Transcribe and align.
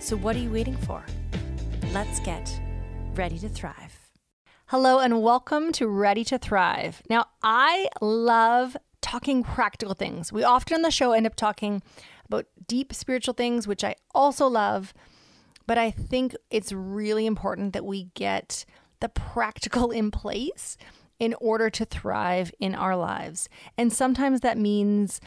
So, 0.00 0.16
what 0.16 0.34
are 0.34 0.38
you 0.38 0.50
waiting 0.50 0.78
for? 0.78 1.04
Let's 1.92 2.20
get 2.20 2.58
ready 3.14 3.38
to 3.40 3.50
thrive. 3.50 4.10
Hello, 4.68 4.98
and 4.98 5.22
welcome 5.22 5.72
to 5.72 5.88
Ready 5.88 6.24
to 6.24 6.38
Thrive. 6.38 7.02
Now, 7.10 7.26
I 7.42 7.86
love 8.00 8.78
talking 9.02 9.44
practical 9.44 9.92
things. 9.92 10.32
We 10.32 10.42
often 10.42 10.76
on 10.76 10.82
the 10.82 10.90
show 10.90 11.12
end 11.12 11.26
up 11.26 11.36
talking 11.36 11.82
about 12.24 12.46
deep 12.66 12.94
spiritual 12.94 13.34
things, 13.34 13.68
which 13.68 13.84
I 13.84 13.94
also 14.14 14.46
love, 14.46 14.94
but 15.66 15.76
I 15.76 15.90
think 15.90 16.34
it's 16.48 16.72
really 16.72 17.26
important 17.26 17.74
that 17.74 17.84
we 17.84 18.04
get 18.14 18.64
the 19.00 19.10
practical 19.10 19.90
in 19.90 20.10
place 20.10 20.78
in 21.18 21.34
order 21.34 21.68
to 21.68 21.84
thrive 21.84 22.50
in 22.58 22.74
our 22.74 22.96
lives. 22.96 23.50
And 23.76 23.92
sometimes 23.92 24.40
that 24.40 24.56
means 24.56 25.20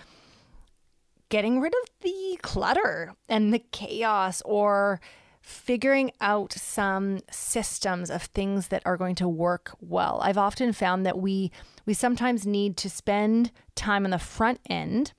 getting 1.34 1.60
rid 1.60 1.74
of 1.74 1.90
the 2.02 2.38
clutter 2.44 3.12
and 3.28 3.52
the 3.52 3.64
chaos 3.72 4.40
or 4.46 5.02
figuring 5.42 6.12
out 6.22 6.54
some 6.54 7.22
systems 7.32 8.12
of 8.12 8.22
things 8.22 8.68
that 8.68 8.84
are 8.86 8.98
going 8.98 9.16
to 9.16 9.28
work 9.28 9.76
well. 9.82 10.20
I've 10.22 10.38
often 10.38 10.74
found 10.74 11.08
that 11.08 11.18
we 11.18 11.52
we 11.88 11.96
sometimes 11.96 12.46
need 12.46 12.78
to 12.78 12.88
spend 12.88 13.50
time 13.74 14.06
on 14.06 14.12
the 14.12 14.20
front 14.20 14.60
end 14.70 15.14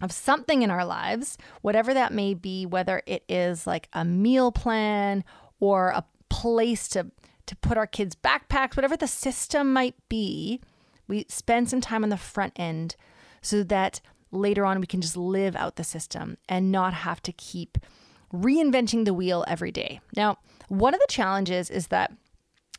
of 0.00 0.10
something 0.10 0.62
in 0.62 0.70
our 0.70 0.86
lives, 0.86 1.36
whatever 1.60 1.92
that 1.92 2.14
may 2.14 2.32
be, 2.32 2.64
whether 2.64 3.02
it 3.04 3.22
is 3.28 3.66
like 3.66 3.90
a 3.92 4.06
meal 4.06 4.52
plan 4.52 5.22
or 5.60 5.90
a 5.90 6.06
place 6.30 6.88
to 6.88 7.10
to 7.44 7.56
put 7.56 7.76
our 7.76 7.86
kids' 7.86 8.16
backpacks, 8.16 8.74
whatever 8.74 8.96
the 8.96 9.06
system 9.06 9.70
might 9.70 9.96
be, 10.08 10.62
we 11.06 11.26
spend 11.28 11.68
some 11.68 11.82
time 11.82 12.04
on 12.04 12.08
the 12.08 12.16
front 12.16 12.54
end 12.56 12.96
so 13.42 13.62
that 13.62 14.00
later 14.32 14.64
on 14.64 14.80
we 14.80 14.86
can 14.86 15.00
just 15.00 15.16
live 15.16 15.54
out 15.54 15.76
the 15.76 15.84
system 15.84 16.38
and 16.48 16.72
not 16.72 16.94
have 16.94 17.22
to 17.22 17.32
keep 17.32 17.78
reinventing 18.32 19.04
the 19.04 19.14
wheel 19.14 19.44
every 19.46 19.70
day. 19.70 20.00
Now, 20.16 20.38
one 20.68 20.94
of 20.94 21.00
the 21.00 21.06
challenges 21.08 21.70
is 21.70 21.88
that 21.88 22.12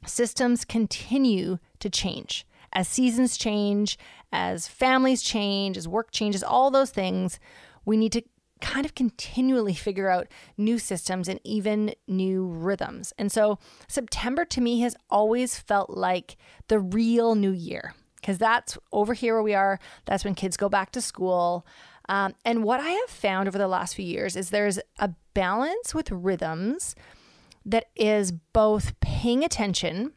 systems 0.06 0.66
continue 0.66 1.60
to 1.80 1.90
change. 1.90 2.46
As 2.74 2.88
seasons 2.88 3.38
change, 3.38 4.00
as 4.32 4.68
families 4.68 5.22
change, 5.22 5.78
as 5.78 5.88
work 5.88 6.12
changes, 6.12 6.44
all 6.44 6.72
those 6.72 6.90
things, 6.90 7.40
we 7.86 7.98
need 7.98 8.12
to 8.14 8.24
kind 8.62 8.86
of 8.86 8.96
continually 8.96 9.74
figure 9.74 10.10
out 10.10 10.28
new 10.58 10.80
systems 10.80 11.28
and 11.28 11.40
even 11.44 11.94
new 12.08 12.46
rhythms. 12.46 13.14
And 13.18 13.32
so 13.32 13.60
September 13.88 14.46
to 14.46 14.62
me 14.62 14.80
has 14.80 14.96
always 15.10 15.60
felt 15.60 15.92
like 15.92 16.38
the 16.70 16.80
real 16.80 17.36
new 17.36 17.52
year 17.52 17.94
because 18.24 18.38
that's 18.38 18.78
over 18.94 19.14
here 19.14 19.34
where 19.34 19.44
we 19.44 19.54
are. 19.54 19.80
That's 20.06 20.24
when 20.24 20.34
kids 20.34 20.56
go 20.56 20.70
back 20.70 20.94
to 20.94 21.02
school. 21.02 21.68
Um, 22.08 22.36
and 22.46 22.64
what 22.64 22.80
I 22.80 22.90
have 22.90 23.10
found 23.10 23.50
over 23.50 23.58
the 23.58 23.68
last 23.68 23.96
few 23.96 24.06
years 24.06 24.38
is 24.38 24.50
there's 24.50 24.80
a 24.98 25.12
balance 25.34 25.94
with 25.94 26.10
rhythms 26.10 26.96
that 27.66 27.90
is 27.98 28.32
both 28.32 28.98
paying 29.02 29.44
attention 29.44 30.14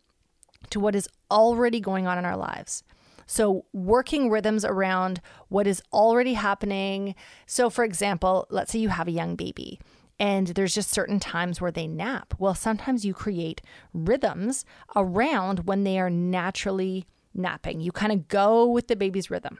to 0.70 0.78
what 0.78 0.94
is 0.94 1.08
already 1.30 1.80
going 1.80 2.06
on 2.06 2.16
in 2.16 2.24
our 2.24 2.36
lives. 2.36 2.84
So, 3.28 3.64
working 3.72 4.30
rhythms 4.30 4.64
around 4.64 5.20
what 5.48 5.66
is 5.66 5.82
already 5.92 6.34
happening. 6.34 7.16
So, 7.44 7.68
for 7.68 7.82
example, 7.82 8.46
let's 8.50 8.70
say 8.70 8.78
you 8.78 8.88
have 8.88 9.08
a 9.08 9.12
young 9.12 9.34
baby 9.34 9.80
and 10.20 10.48
there's 10.48 10.74
just 10.74 10.90
certain 10.90 11.18
times 11.18 11.60
where 11.60 11.72
they 11.72 11.88
nap. 11.88 12.34
Well, 12.38 12.54
sometimes 12.54 13.04
you 13.04 13.14
create 13.14 13.62
rhythms 13.92 14.64
around 14.94 15.66
when 15.66 15.82
they 15.82 15.98
are 15.98 16.08
naturally 16.08 17.06
napping. 17.36 17.80
You 17.80 17.92
kind 17.92 18.12
of 18.12 18.28
go 18.28 18.66
with 18.66 18.88
the 18.88 18.96
baby's 18.96 19.30
rhythm. 19.30 19.58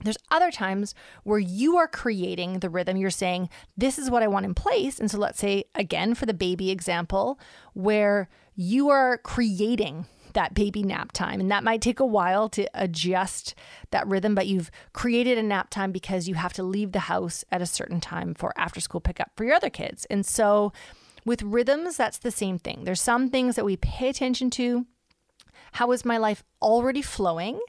There's 0.00 0.18
other 0.30 0.52
times 0.52 0.94
where 1.24 1.40
you 1.40 1.76
are 1.76 1.88
creating 1.88 2.60
the 2.60 2.70
rhythm. 2.70 2.96
You're 2.96 3.10
saying, 3.10 3.48
This 3.76 3.98
is 3.98 4.10
what 4.10 4.22
I 4.22 4.28
want 4.28 4.46
in 4.46 4.54
place. 4.54 5.00
And 5.00 5.10
so, 5.10 5.18
let's 5.18 5.40
say, 5.40 5.64
again, 5.74 6.14
for 6.14 6.26
the 6.26 6.34
baby 6.34 6.70
example, 6.70 7.40
where 7.74 8.28
you 8.54 8.90
are 8.90 9.18
creating 9.18 10.06
that 10.34 10.54
baby 10.54 10.82
nap 10.82 11.10
time. 11.12 11.40
And 11.40 11.50
that 11.50 11.64
might 11.64 11.80
take 11.80 12.00
a 12.00 12.06
while 12.06 12.48
to 12.50 12.68
adjust 12.74 13.54
that 13.90 14.06
rhythm, 14.06 14.34
but 14.34 14.46
you've 14.46 14.70
created 14.92 15.38
a 15.38 15.42
nap 15.42 15.70
time 15.70 15.90
because 15.90 16.28
you 16.28 16.34
have 16.34 16.52
to 16.54 16.62
leave 16.62 16.92
the 16.92 17.00
house 17.00 17.44
at 17.50 17.62
a 17.62 17.66
certain 17.66 18.00
time 18.00 18.34
for 18.34 18.52
after 18.56 18.80
school 18.80 19.00
pickup 19.00 19.32
for 19.36 19.44
your 19.44 19.54
other 19.54 19.70
kids. 19.70 20.04
And 20.10 20.24
so, 20.24 20.72
with 21.24 21.42
rhythms, 21.42 21.96
that's 21.96 22.18
the 22.18 22.30
same 22.30 22.58
thing. 22.58 22.84
There's 22.84 23.00
some 23.00 23.30
things 23.30 23.56
that 23.56 23.64
we 23.64 23.76
pay 23.76 24.08
attention 24.08 24.50
to. 24.50 24.86
How 25.72 25.92
is 25.92 26.04
my 26.04 26.18
life 26.18 26.42
already 26.60 27.02
flowing? 27.02 27.60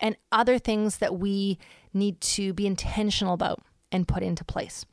and 0.00 0.16
other 0.32 0.58
things 0.58 0.98
that 0.98 1.18
we 1.18 1.58
need 1.92 2.20
to 2.20 2.52
be 2.52 2.66
intentional 2.66 3.34
about 3.34 3.62
and 3.92 4.08
put 4.08 4.22
into 4.22 4.44
place. 4.44 4.84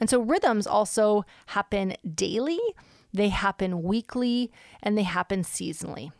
And 0.00 0.08
so 0.08 0.20
rhythms 0.20 0.66
also 0.66 1.24
happen 1.46 1.94
daily, 2.14 2.60
they 3.12 3.28
happen 3.28 3.82
weekly, 3.82 4.50
and 4.82 4.98
they 4.98 5.02
happen 5.02 5.42
seasonally. 5.42 6.12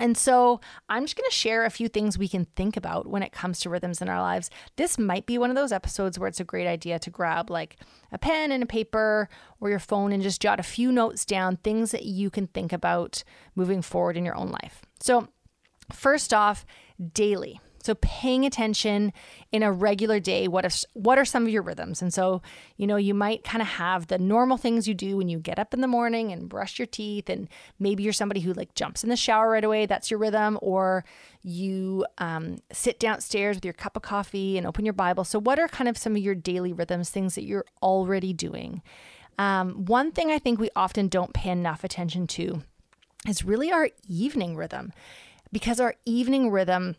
And 0.00 0.16
so 0.16 0.60
I'm 0.88 1.04
just 1.04 1.16
going 1.16 1.28
to 1.28 1.34
share 1.36 1.64
a 1.64 1.70
few 1.70 1.88
things 1.88 2.18
we 2.18 2.28
can 2.28 2.46
think 2.56 2.76
about 2.76 3.06
when 3.06 3.22
it 3.22 3.32
comes 3.32 3.60
to 3.60 3.70
rhythms 3.70 4.00
in 4.00 4.08
our 4.08 4.20
lives. 4.20 4.50
This 4.76 4.98
might 4.98 5.26
be 5.26 5.38
one 5.38 5.50
of 5.50 5.56
those 5.56 5.72
episodes 5.72 6.18
where 6.18 6.28
it's 6.28 6.40
a 6.40 6.44
great 6.44 6.66
idea 6.66 6.98
to 6.98 7.10
grab 7.10 7.50
like 7.50 7.76
a 8.10 8.18
pen 8.18 8.50
and 8.50 8.62
a 8.62 8.66
paper 8.66 9.28
or 9.60 9.70
your 9.70 9.78
phone 9.78 10.12
and 10.12 10.22
just 10.22 10.40
jot 10.40 10.58
a 10.58 10.64
few 10.64 10.90
notes 10.90 11.24
down, 11.24 11.56
things 11.56 11.90
that 11.90 12.04
you 12.04 12.30
can 12.30 12.46
think 12.48 12.72
about 12.72 13.22
moving 13.54 13.82
forward 13.82 14.16
in 14.16 14.24
your 14.24 14.36
own 14.36 14.50
life. 14.50 14.82
So, 15.00 15.28
first 15.92 16.32
off, 16.32 16.64
daily. 17.12 17.60
So 17.82 17.94
paying 17.96 18.44
attention 18.44 19.12
in 19.52 19.62
a 19.62 19.72
regular 19.72 20.20
day, 20.20 20.48
what 20.48 20.64
is 20.66 20.84
what 20.92 21.18
are 21.18 21.24
some 21.24 21.44
of 21.44 21.48
your 21.48 21.62
rhythms? 21.62 22.02
And 22.02 22.12
so, 22.12 22.42
you 22.76 22.86
know, 22.86 22.96
you 22.96 23.14
might 23.14 23.42
kind 23.42 23.62
of 23.62 23.68
have 23.68 24.08
the 24.08 24.18
normal 24.18 24.58
things 24.58 24.86
you 24.86 24.94
do 24.94 25.16
when 25.16 25.28
you 25.28 25.38
get 25.38 25.58
up 25.58 25.72
in 25.72 25.80
the 25.80 25.86
morning 25.88 26.30
and 26.30 26.48
brush 26.48 26.78
your 26.78 26.86
teeth, 26.86 27.30
and 27.30 27.48
maybe 27.78 28.02
you're 28.02 28.12
somebody 28.12 28.40
who 28.40 28.52
like 28.52 28.74
jumps 28.74 29.02
in 29.02 29.10
the 29.10 29.16
shower 29.16 29.50
right 29.50 29.64
away. 29.64 29.86
That's 29.86 30.10
your 30.10 30.20
rhythm, 30.20 30.58
or 30.60 31.04
you 31.42 32.04
um, 32.18 32.58
sit 32.70 33.00
downstairs 33.00 33.56
with 33.56 33.64
your 33.64 33.74
cup 33.74 33.96
of 33.96 34.02
coffee 34.02 34.58
and 34.58 34.66
open 34.66 34.84
your 34.84 34.92
Bible. 34.94 35.24
So, 35.24 35.38
what 35.38 35.58
are 35.58 35.68
kind 35.68 35.88
of 35.88 35.96
some 35.96 36.14
of 36.14 36.22
your 36.22 36.34
daily 36.34 36.72
rhythms, 36.72 37.08
things 37.08 37.34
that 37.34 37.44
you're 37.44 37.66
already 37.82 38.32
doing? 38.32 38.82
Um, 39.38 39.86
one 39.86 40.12
thing 40.12 40.30
I 40.30 40.38
think 40.38 40.60
we 40.60 40.68
often 40.76 41.08
don't 41.08 41.32
pay 41.32 41.48
enough 41.48 41.82
attention 41.82 42.26
to 42.28 42.62
is 43.26 43.42
really 43.42 43.72
our 43.72 43.88
evening 44.06 44.54
rhythm, 44.54 44.92
because 45.50 45.80
our 45.80 45.94
evening 46.04 46.50
rhythm 46.50 46.96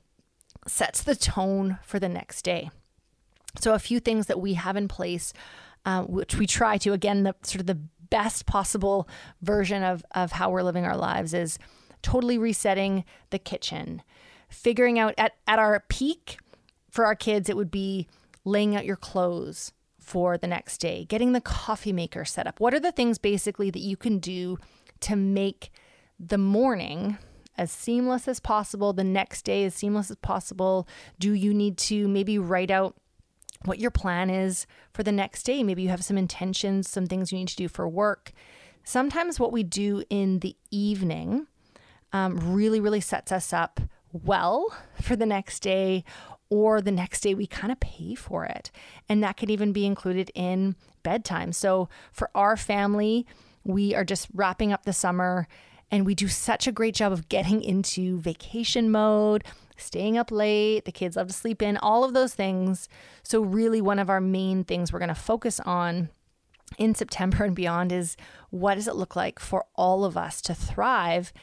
sets 0.67 1.03
the 1.03 1.15
tone 1.15 1.79
for 1.83 1.99
the 1.99 2.09
next 2.09 2.43
day. 2.43 2.69
So, 3.59 3.73
a 3.73 3.79
few 3.79 3.99
things 3.99 4.27
that 4.27 4.39
we 4.39 4.53
have 4.53 4.77
in 4.77 4.87
place, 4.87 5.33
uh, 5.85 6.03
which 6.03 6.35
we 6.35 6.47
try 6.47 6.77
to, 6.79 6.93
again, 6.93 7.23
the 7.23 7.35
sort 7.43 7.61
of 7.61 7.67
the 7.67 7.79
best 8.09 8.45
possible 8.45 9.07
version 9.41 9.83
of, 9.83 10.05
of 10.11 10.33
how 10.33 10.49
we're 10.49 10.63
living 10.63 10.85
our 10.85 10.97
lives 10.97 11.33
is 11.33 11.57
totally 12.01 12.37
resetting 12.37 13.03
the 13.29 13.39
kitchen, 13.39 14.01
figuring 14.49 14.99
out 14.99 15.13
at, 15.17 15.33
at 15.47 15.59
our 15.59 15.83
peak 15.89 16.37
for 16.89 17.05
our 17.05 17.15
kids, 17.15 17.49
it 17.49 17.55
would 17.55 17.71
be 17.71 18.07
laying 18.43 18.75
out 18.75 18.85
your 18.85 18.97
clothes 18.97 19.71
for 19.99 20.37
the 20.37 20.47
next 20.47 20.79
day, 20.79 21.05
getting 21.05 21.31
the 21.31 21.41
coffee 21.41 21.93
maker 21.93 22.25
set 22.25 22.47
up. 22.47 22.59
What 22.59 22.73
are 22.73 22.79
the 22.79 22.91
things 22.91 23.17
basically 23.17 23.69
that 23.69 23.79
you 23.79 23.95
can 23.95 24.19
do 24.19 24.57
to 25.01 25.15
make 25.15 25.71
the 26.19 26.37
morning 26.37 27.17
as 27.57 27.71
seamless 27.71 28.27
as 28.27 28.39
possible, 28.39 28.93
the 28.93 29.03
next 29.03 29.43
day 29.43 29.65
as 29.65 29.75
seamless 29.75 30.09
as 30.09 30.17
possible? 30.17 30.87
Do 31.19 31.33
you 31.33 31.53
need 31.53 31.77
to 31.79 32.07
maybe 32.07 32.37
write 32.37 32.71
out 32.71 32.95
what 33.65 33.79
your 33.79 33.91
plan 33.91 34.29
is 34.29 34.65
for 34.93 35.03
the 35.03 35.11
next 35.11 35.43
day? 35.43 35.63
Maybe 35.63 35.83
you 35.83 35.89
have 35.89 36.03
some 36.03 36.17
intentions, 36.17 36.89
some 36.89 37.07
things 37.07 37.31
you 37.31 37.37
need 37.37 37.49
to 37.49 37.55
do 37.55 37.67
for 37.67 37.87
work. 37.87 38.31
Sometimes 38.83 39.39
what 39.39 39.51
we 39.51 39.63
do 39.63 40.03
in 40.09 40.39
the 40.39 40.55
evening 40.71 41.47
um, 42.13 42.53
really, 42.53 42.79
really 42.79 43.01
sets 43.01 43.31
us 43.31 43.53
up 43.53 43.79
well 44.11 44.75
for 45.01 45.15
the 45.15 45.25
next 45.25 45.59
day 45.61 46.03
or 46.49 46.81
the 46.81 46.91
next 46.91 47.21
day 47.21 47.33
we 47.33 47.47
kind 47.47 47.71
of 47.71 47.79
pay 47.79 48.13
for 48.13 48.45
it. 48.45 48.71
And 49.07 49.23
that 49.23 49.37
could 49.37 49.49
even 49.49 49.71
be 49.71 49.85
included 49.85 50.31
in 50.35 50.75
bedtime. 51.01 51.53
So 51.53 51.87
for 52.11 52.29
our 52.35 52.57
family, 52.57 53.25
we 53.63 53.95
are 53.95 54.03
just 54.03 54.27
wrapping 54.33 54.73
up 54.73 54.83
the 54.83 54.93
summer 54.93 55.47
and 55.91 56.05
we 56.05 56.15
do 56.15 56.29
such 56.29 56.67
a 56.67 56.71
great 56.71 56.95
job 56.95 57.11
of 57.11 57.29
getting 57.29 57.61
into 57.61 58.19
vacation 58.19 58.89
mode, 58.89 59.43
staying 59.75 60.17
up 60.17 60.31
late. 60.31 60.85
The 60.85 60.91
kids 60.91 61.17
love 61.17 61.27
to 61.27 61.33
sleep 61.33 61.61
in, 61.61 61.77
all 61.77 62.03
of 62.05 62.13
those 62.13 62.33
things. 62.33 62.87
So, 63.23 63.41
really, 63.41 63.81
one 63.81 63.99
of 63.99 64.09
our 64.09 64.21
main 64.21 64.63
things 64.63 64.91
we're 64.91 64.99
going 64.99 65.09
to 65.09 65.15
focus 65.15 65.59
on 65.59 66.09
in 66.77 66.95
September 66.95 67.43
and 67.43 67.55
beyond 67.55 67.91
is 67.91 68.15
what 68.49 68.75
does 68.75 68.87
it 68.87 68.95
look 68.95 69.15
like 69.15 69.39
for 69.39 69.65
all 69.75 70.05
of 70.05 70.15
us 70.15 70.41
to 70.43 70.55
thrive? 70.55 71.33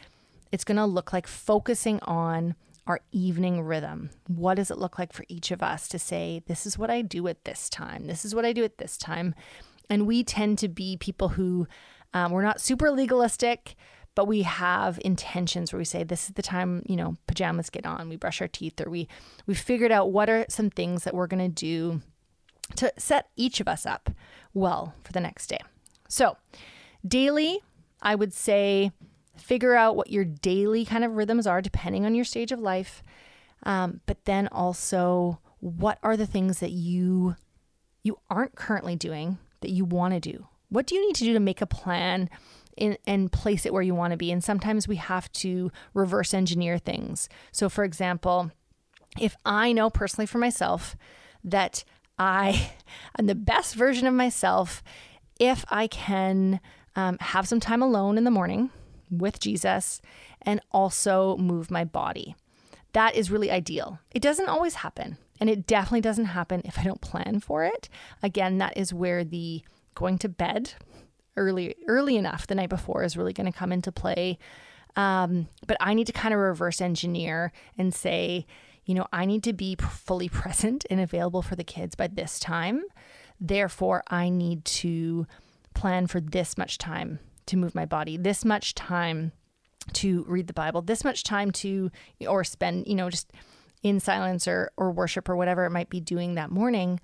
It's 0.50 0.64
going 0.64 0.76
to 0.76 0.86
look 0.86 1.12
like 1.12 1.26
focusing 1.26 2.00
on 2.00 2.54
our 2.86 3.00
evening 3.12 3.60
rhythm. 3.60 4.08
What 4.26 4.54
does 4.54 4.70
it 4.70 4.78
look 4.78 4.98
like 4.98 5.12
for 5.12 5.26
each 5.28 5.50
of 5.50 5.62
us 5.62 5.88
to 5.88 5.98
say, 5.98 6.42
this 6.46 6.64
is 6.64 6.78
what 6.78 6.88
I 6.88 7.02
do 7.02 7.28
at 7.28 7.44
this 7.44 7.68
time? 7.68 8.06
This 8.06 8.24
is 8.24 8.34
what 8.34 8.46
I 8.46 8.54
do 8.54 8.64
at 8.64 8.78
this 8.78 8.96
time. 8.96 9.34
And 9.90 10.06
we 10.06 10.24
tend 10.24 10.56
to 10.58 10.68
be 10.68 10.96
people 10.96 11.28
who 11.30 11.68
um, 12.14 12.32
we're 12.32 12.42
not 12.42 12.62
super 12.62 12.90
legalistic, 12.90 13.74
but 14.18 14.26
we 14.26 14.42
have 14.42 14.98
intentions 15.04 15.72
where 15.72 15.78
we 15.78 15.84
say, 15.84 16.02
this 16.02 16.26
is 16.26 16.34
the 16.34 16.42
time, 16.42 16.82
you 16.86 16.96
know, 16.96 17.14
pajamas 17.28 17.70
get 17.70 17.86
on, 17.86 18.08
we 18.08 18.16
brush 18.16 18.40
our 18.40 18.48
teeth, 18.48 18.80
or 18.84 18.90
we, 18.90 19.06
we 19.46 19.54
figured 19.54 19.92
out 19.92 20.10
what 20.10 20.28
are 20.28 20.44
some 20.48 20.70
things 20.70 21.04
that 21.04 21.14
we're 21.14 21.28
going 21.28 21.38
to 21.38 21.48
do 21.48 22.00
to 22.74 22.92
set 22.98 23.28
each 23.36 23.60
of 23.60 23.68
us 23.68 23.86
up 23.86 24.10
well 24.52 24.92
for 25.04 25.12
the 25.12 25.20
next 25.20 25.46
day. 25.46 25.60
So, 26.08 26.36
daily, 27.06 27.60
I 28.02 28.16
would 28.16 28.32
say 28.32 28.90
figure 29.36 29.76
out 29.76 29.94
what 29.94 30.10
your 30.10 30.24
daily 30.24 30.84
kind 30.84 31.04
of 31.04 31.12
rhythms 31.12 31.46
are 31.46 31.62
depending 31.62 32.04
on 32.04 32.16
your 32.16 32.24
stage 32.24 32.50
of 32.50 32.58
life. 32.58 33.04
Um, 33.62 34.00
but 34.06 34.24
then 34.24 34.48
also, 34.48 35.38
what 35.60 36.00
are 36.02 36.16
the 36.16 36.26
things 36.26 36.58
that 36.58 36.72
you 36.72 37.36
you 38.02 38.18
aren't 38.28 38.56
currently 38.56 38.96
doing 38.96 39.38
that 39.60 39.70
you 39.70 39.84
want 39.84 40.14
to 40.14 40.18
do? 40.18 40.48
What 40.70 40.88
do 40.88 40.96
you 40.96 41.06
need 41.06 41.14
to 41.14 41.24
do 41.24 41.34
to 41.34 41.40
make 41.40 41.60
a 41.60 41.66
plan 41.66 42.28
in, 42.78 42.98
and 43.06 43.30
place 43.32 43.66
it 43.66 43.72
where 43.72 43.82
you 43.82 43.94
want 43.94 44.12
to 44.12 44.16
be? 44.16 44.32
And 44.32 44.42
sometimes 44.42 44.88
we 44.88 44.96
have 44.96 45.30
to 45.32 45.70
reverse 45.94 46.32
engineer 46.32 46.78
things. 46.78 47.28
So, 47.52 47.68
for 47.68 47.84
example, 47.84 48.50
if 49.18 49.36
I 49.44 49.72
know 49.72 49.90
personally 49.90 50.26
for 50.26 50.38
myself 50.38 50.96
that 51.44 51.84
I 52.18 52.70
am 53.18 53.26
the 53.26 53.34
best 53.34 53.74
version 53.74 54.06
of 54.06 54.14
myself 54.14 54.82
if 55.38 55.64
I 55.68 55.86
can 55.86 56.60
um, 56.96 57.16
have 57.20 57.46
some 57.46 57.60
time 57.60 57.82
alone 57.82 58.18
in 58.18 58.24
the 58.24 58.30
morning 58.30 58.70
with 59.10 59.40
Jesus 59.40 60.00
and 60.42 60.60
also 60.72 61.36
move 61.36 61.70
my 61.70 61.84
body. 61.84 62.34
That 62.92 63.14
is 63.14 63.30
really 63.30 63.50
ideal. 63.50 64.00
It 64.10 64.22
doesn't 64.22 64.48
always 64.48 64.76
happen, 64.76 65.18
and 65.40 65.48
it 65.48 65.66
definitely 65.66 66.00
doesn't 66.00 66.26
happen 66.26 66.62
if 66.64 66.78
I 66.78 66.84
don't 66.84 67.00
plan 67.00 67.40
for 67.40 67.64
it. 67.64 67.88
Again, 68.22 68.58
that 68.58 68.76
is 68.76 68.94
where 68.94 69.24
the 69.24 69.62
going 69.94 70.18
to 70.18 70.28
bed 70.28 70.74
early 71.38 71.74
early 71.86 72.16
enough 72.16 72.46
the 72.46 72.54
night 72.54 72.68
before 72.68 73.02
is 73.04 73.16
really 73.16 73.32
going 73.32 73.50
to 73.50 73.58
come 73.58 73.72
into 73.72 73.92
play. 73.92 74.38
Um, 74.96 75.48
but 75.66 75.76
I 75.80 75.94
need 75.94 76.08
to 76.08 76.12
kind 76.12 76.34
of 76.34 76.40
reverse 76.40 76.80
engineer 76.80 77.52
and 77.76 77.94
say, 77.94 78.46
you 78.84 78.94
know, 78.94 79.06
I 79.12 79.26
need 79.26 79.44
to 79.44 79.52
be 79.52 79.76
fully 79.76 80.28
present 80.42 80.84
and 80.90 81.00
available 81.00 81.42
for 81.42 81.56
the 81.56 81.64
kids 81.64 81.94
by 81.94 82.08
this 82.08 82.40
time. 82.40 82.82
Therefore, 83.40 84.02
I 84.08 84.28
need 84.28 84.64
to 84.64 85.26
plan 85.74 86.08
for 86.08 86.20
this 86.20 86.58
much 86.58 86.78
time 86.78 87.20
to 87.46 87.56
move 87.56 87.74
my 87.74 87.86
body, 87.86 88.16
this 88.16 88.44
much 88.44 88.74
time 88.74 89.32
to 89.92 90.24
read 90.26 90.48
the 90.48 90.52
Bible, 90.52 90.82
this 90.82 91.04
much 91.04 91.22
time 91.22 91.50
to, 91.52 91.90
or 92.26 92.42
spend, 92.44 92.86
you 92.88 92.94
know, 92.94 93.08
just 93.08 93.32
in 93.82 94.00
silence 94.00 94.48
or, 94.48 94.72
or 94.76 94.90
worship 94.90 95.28
or 95.28 95.36
whatever 95.36 95.64
it 95.64 95.70
might 95.70 95.88
be 95.88 96.00
doing 96.00 96.34
that 96.34 96.50
morning. 96.50 97.00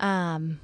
Um, 0.00 0.60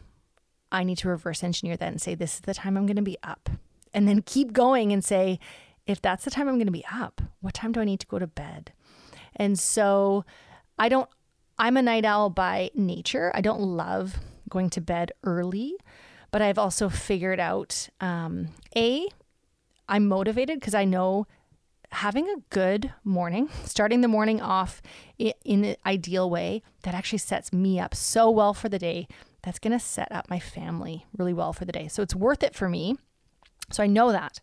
I 0.75 0.85
need 0.85 0.99
to 0.99 1.09
reverse 1.09 1.45
engineer 1.45 1.77
that 1.77 1.89
and 1.89 2.03
say, 2.03 2.15
this 2.15 2.35
is 2.35 2.41
the 2.41 2.53
time 2.53 2.77
I'm 2.77 2.87
going 2.87 2.97
to 2.97 3.03
be 3.03 3.17
up. 3.23 3.49
And 3.95 4.09
then 4.09 4.23
keep 4.23 4.53
going 4.53 4.93
and 4.93 5.05
say, 5.05 5.39
if 5.87 6.03
that's 6.03 6.25
the 6.25 6.31
time 6.31 6.49
I'm 6.49 6.57
going 6.57 6.67
to 6.67 6.73
be 6.73 6.85
up, 6.93 7.23
what 7.41 7.55
time 7.55 7.73
do 7.73 7.81
I 7.81 7.85
need 7.85 8.01
to 8.01 8.07
go 8.07 8.19
to 8.19 8.27
bed? 8.27 8.73
And 9.37 9.59
so 9.59 10.25
I 10.79 10.89
don't, 10.89 11.09
I'm 11.59 11.77
a 11.77 11.83
night 11.83 12.05
owl 12.05 12.29
by 12.29 12.71
nature. 12.75 13.31
I 13.35 13.41
don't 13.41 13.61
love 13.61 14.19
going 14.49 14.69
to 14.71 14.81
bed 14.81 15.13
early, 15.23 15.77
but 16.33 16.43
I've 16.43 16.59
also 16.59 16.89
figured 16.89 17.39
out 17.39 17.89
um, 18.01 18.49
A, 18.77 19.07
I'm 19.89 20.09
motivated 20.09 20.59
because 20.59 20.75
I 20.75 20.85
know 20.85 21.27
having 21.93 22.29
a 22.29 22.43
good 22.51 22.93
morning, 23.05 23.49
starting 23.65 24.01
the 24.01 24.09
morning 24.09 24.41
off 24.41 24.83
in 25.19 25.65
an 25.65 25.77
ideal 25.87 26.29
way, 26.29 26.63
that 26.83 26.95
actually 26.95 27.19
sets 27.19 27.53
me 27.53 27.79
up 27.79 27.95
so 27.95 28.29
well 28.29 28.53
for 28.53 28.69
the 28.69 28.81
day. 28.81 29.07
That's 29.45 29.59
going 29.59 29.73
to 29.73 29.85
set 29.85 30.11
up 30.11 30.31
my 30.31 30.39
family 30.39 31.07
really 31.17 31.35
well 31.35 31.53
for 31.53 31.65
the 31.65 31.73
day. 31.73 31.89
So 31.89 32.03
it's 32.03 32.15
worth 32.15 32.43
it 32.43 32.55
for 32.55 32.69
me. 32.69 32.97
So 33.71 33.83
I 33.83 33.87
know 33.87 34.13
that. 34.13 34.41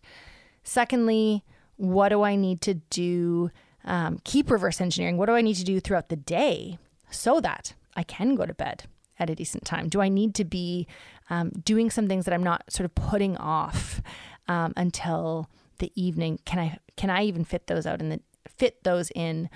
Secondly, 0.62 1.44
what 1.76 2.10
do 2.10 2.22
I 2.22 2.36
need 2.36 2.60
to 2.62 2.74
do 2.74 3.50
um, 3.84 4.18
keep 4.24 4.50
reverse 4.50 4.80
engineering. 4.80 5.16
What 5.16 5.26
do 5.26 5.32
I 5.32 5.40
need 5.40 5.54
to 5.54 5.64
do 5.64 5.80
throughout 5.80 6.08
the 6.08 6.16
day 6.16 6.78
so 7.10 7.40
that 7.40 7.74
I 7.96 8.02
can 8.02 8.34
go 8.34 8.46
to 8.46 8.54
bed 8.54 8.84
at 9.18 9.30
a 9.30 9.34
decent 9.34 9.64
time? 9.64 9.88
Do 9.88 10.00
I 10.00 10.08
need 10.08 10.34
to 10.36 10.44
be 10.44 10.86
um, 11.30 11.50
doing 11.50 11.90
some 11.90 12.08
things 12.08 12.24
that 12.24 12.34
I'm 12.34 12.42
not 12.42 12.64
sort 12.70 12.84
of 12.84 12.94
putting 12.94 13.36
off 13.36 14.00
um, 14.48 14.72
until 14.76 15.48
the 15.78 15.92
evening? 16.00 16.38
Can 16.44 16.58
I 16.58 16.78
can 16.96 17.10
I 17.10 17.24
even 17.24 17.44
fit 17.44 17.66
those 17.66 17.86
out 17.86 18.00
in 18.00 18.08
the 18.08 18.20
fit 18.48 18.84
those 18.84 19.10
in 19.14 19.48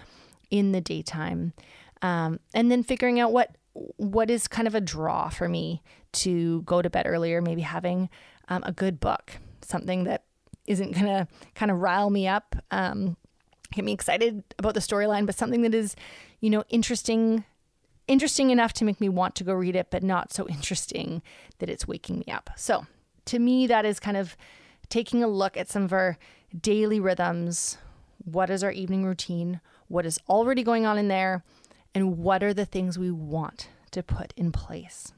in 0.50 0.72
the 0.72 0.80
daytime? 0.80 1.52
Um, 2.02 2.40
and 2.52 2.70
then 2.70 2.82
figuring 2.82 3.20
out 3.20 3.32
what 3.32 3.56
what 3.96 4.30
is 4.30 4.48
kind 4.48 4.66
of 4.66 4.74
a 4.74 4.80
draw 4.80 5.28
for 5.28 5.48
me 5.48 5.82
to 6.12 6.62
go 6.62 6.82
to 6.82 6.90
bed 6.90 7.06
earlier. 7.06 7.42
Maybe 7.42 7.62
having 7.62 8.08
um, 8.48 8.62
a 8.64 8.72
good 8.72 9.00
book, 9.00 9.38
something 9.62 10.04
that 10.04 10.24
isn't 10.66 10.92
gonna 10.92 11.28
kind 11.54 11.70
of 11.70 11.78
rile 11.78 12.10
me 12.10 12.26
up 12.26 12.56
um, 12.70 13.16
get 13.72 13.84
me 13.84 13.92
excited 13.92 14.42
about 14.58 14.74
the 14.74 14.80
storyline, 14.80 15.26
but 15.26 15.34
something 15.34 15.62
that 15.62 15.74
is, 15.74 15.96
you 16.40 16.50
know, 16.50 16.64
interesting 16.68 17.44
interesting 18.08 18.50
enough 18.50 18.72
to 18.72 18.84
make 18.84 19.00
me 19.00 19.08
want 19.08 19.34
to 19.34 19.42
go 19.42 19.52
read 19.52 19.74
it, 19.74 19.88
but 19.90 20.02
not 20.02 20.32
so 20.32 20.46
interesting 20.48 21.22
that 21.58 21.68
it's 21.68 21.88
waking 21.88 22.20
me 22.20 22.32
up. 22.32 22.50
So, 22.56 22.86
to 23.26 23.38
me, 23.40 23.66
that 23.66 23.84
is 23.84 23.98
kind 23.98 24.16
of 24.16 24.36
taking 24.88 25.24
a 25.24 25.28
look 25.28 25.56
at 25.56 25.68
some 25.68 25.82
of 25.82 25.92
our 25.92 26.16
daily 26.60 27.00
rhythms. 27.00 27.78
What 28.24 28.48
is 28.48 28.62
our 28.62 28.70
evening 28.70 29.04
routine? 29.04 29.60
What 29.88 30.06
is 30.06 30.20
already 30.28 30.62
going 30.62 30.86
on 30.86 30.98
in 30.98 31.08
there? 31.08 31.42
And 31.96 32.18
what 32.18 32.42
are 32.42 32.52
the 32.52 32.66
things 32.66 32.98
we 32.98 33.10
want 33.10 33.70
to 33.92 34.02
put 34.02 34.34
in 34.36 34.52
place? 34.52 35.14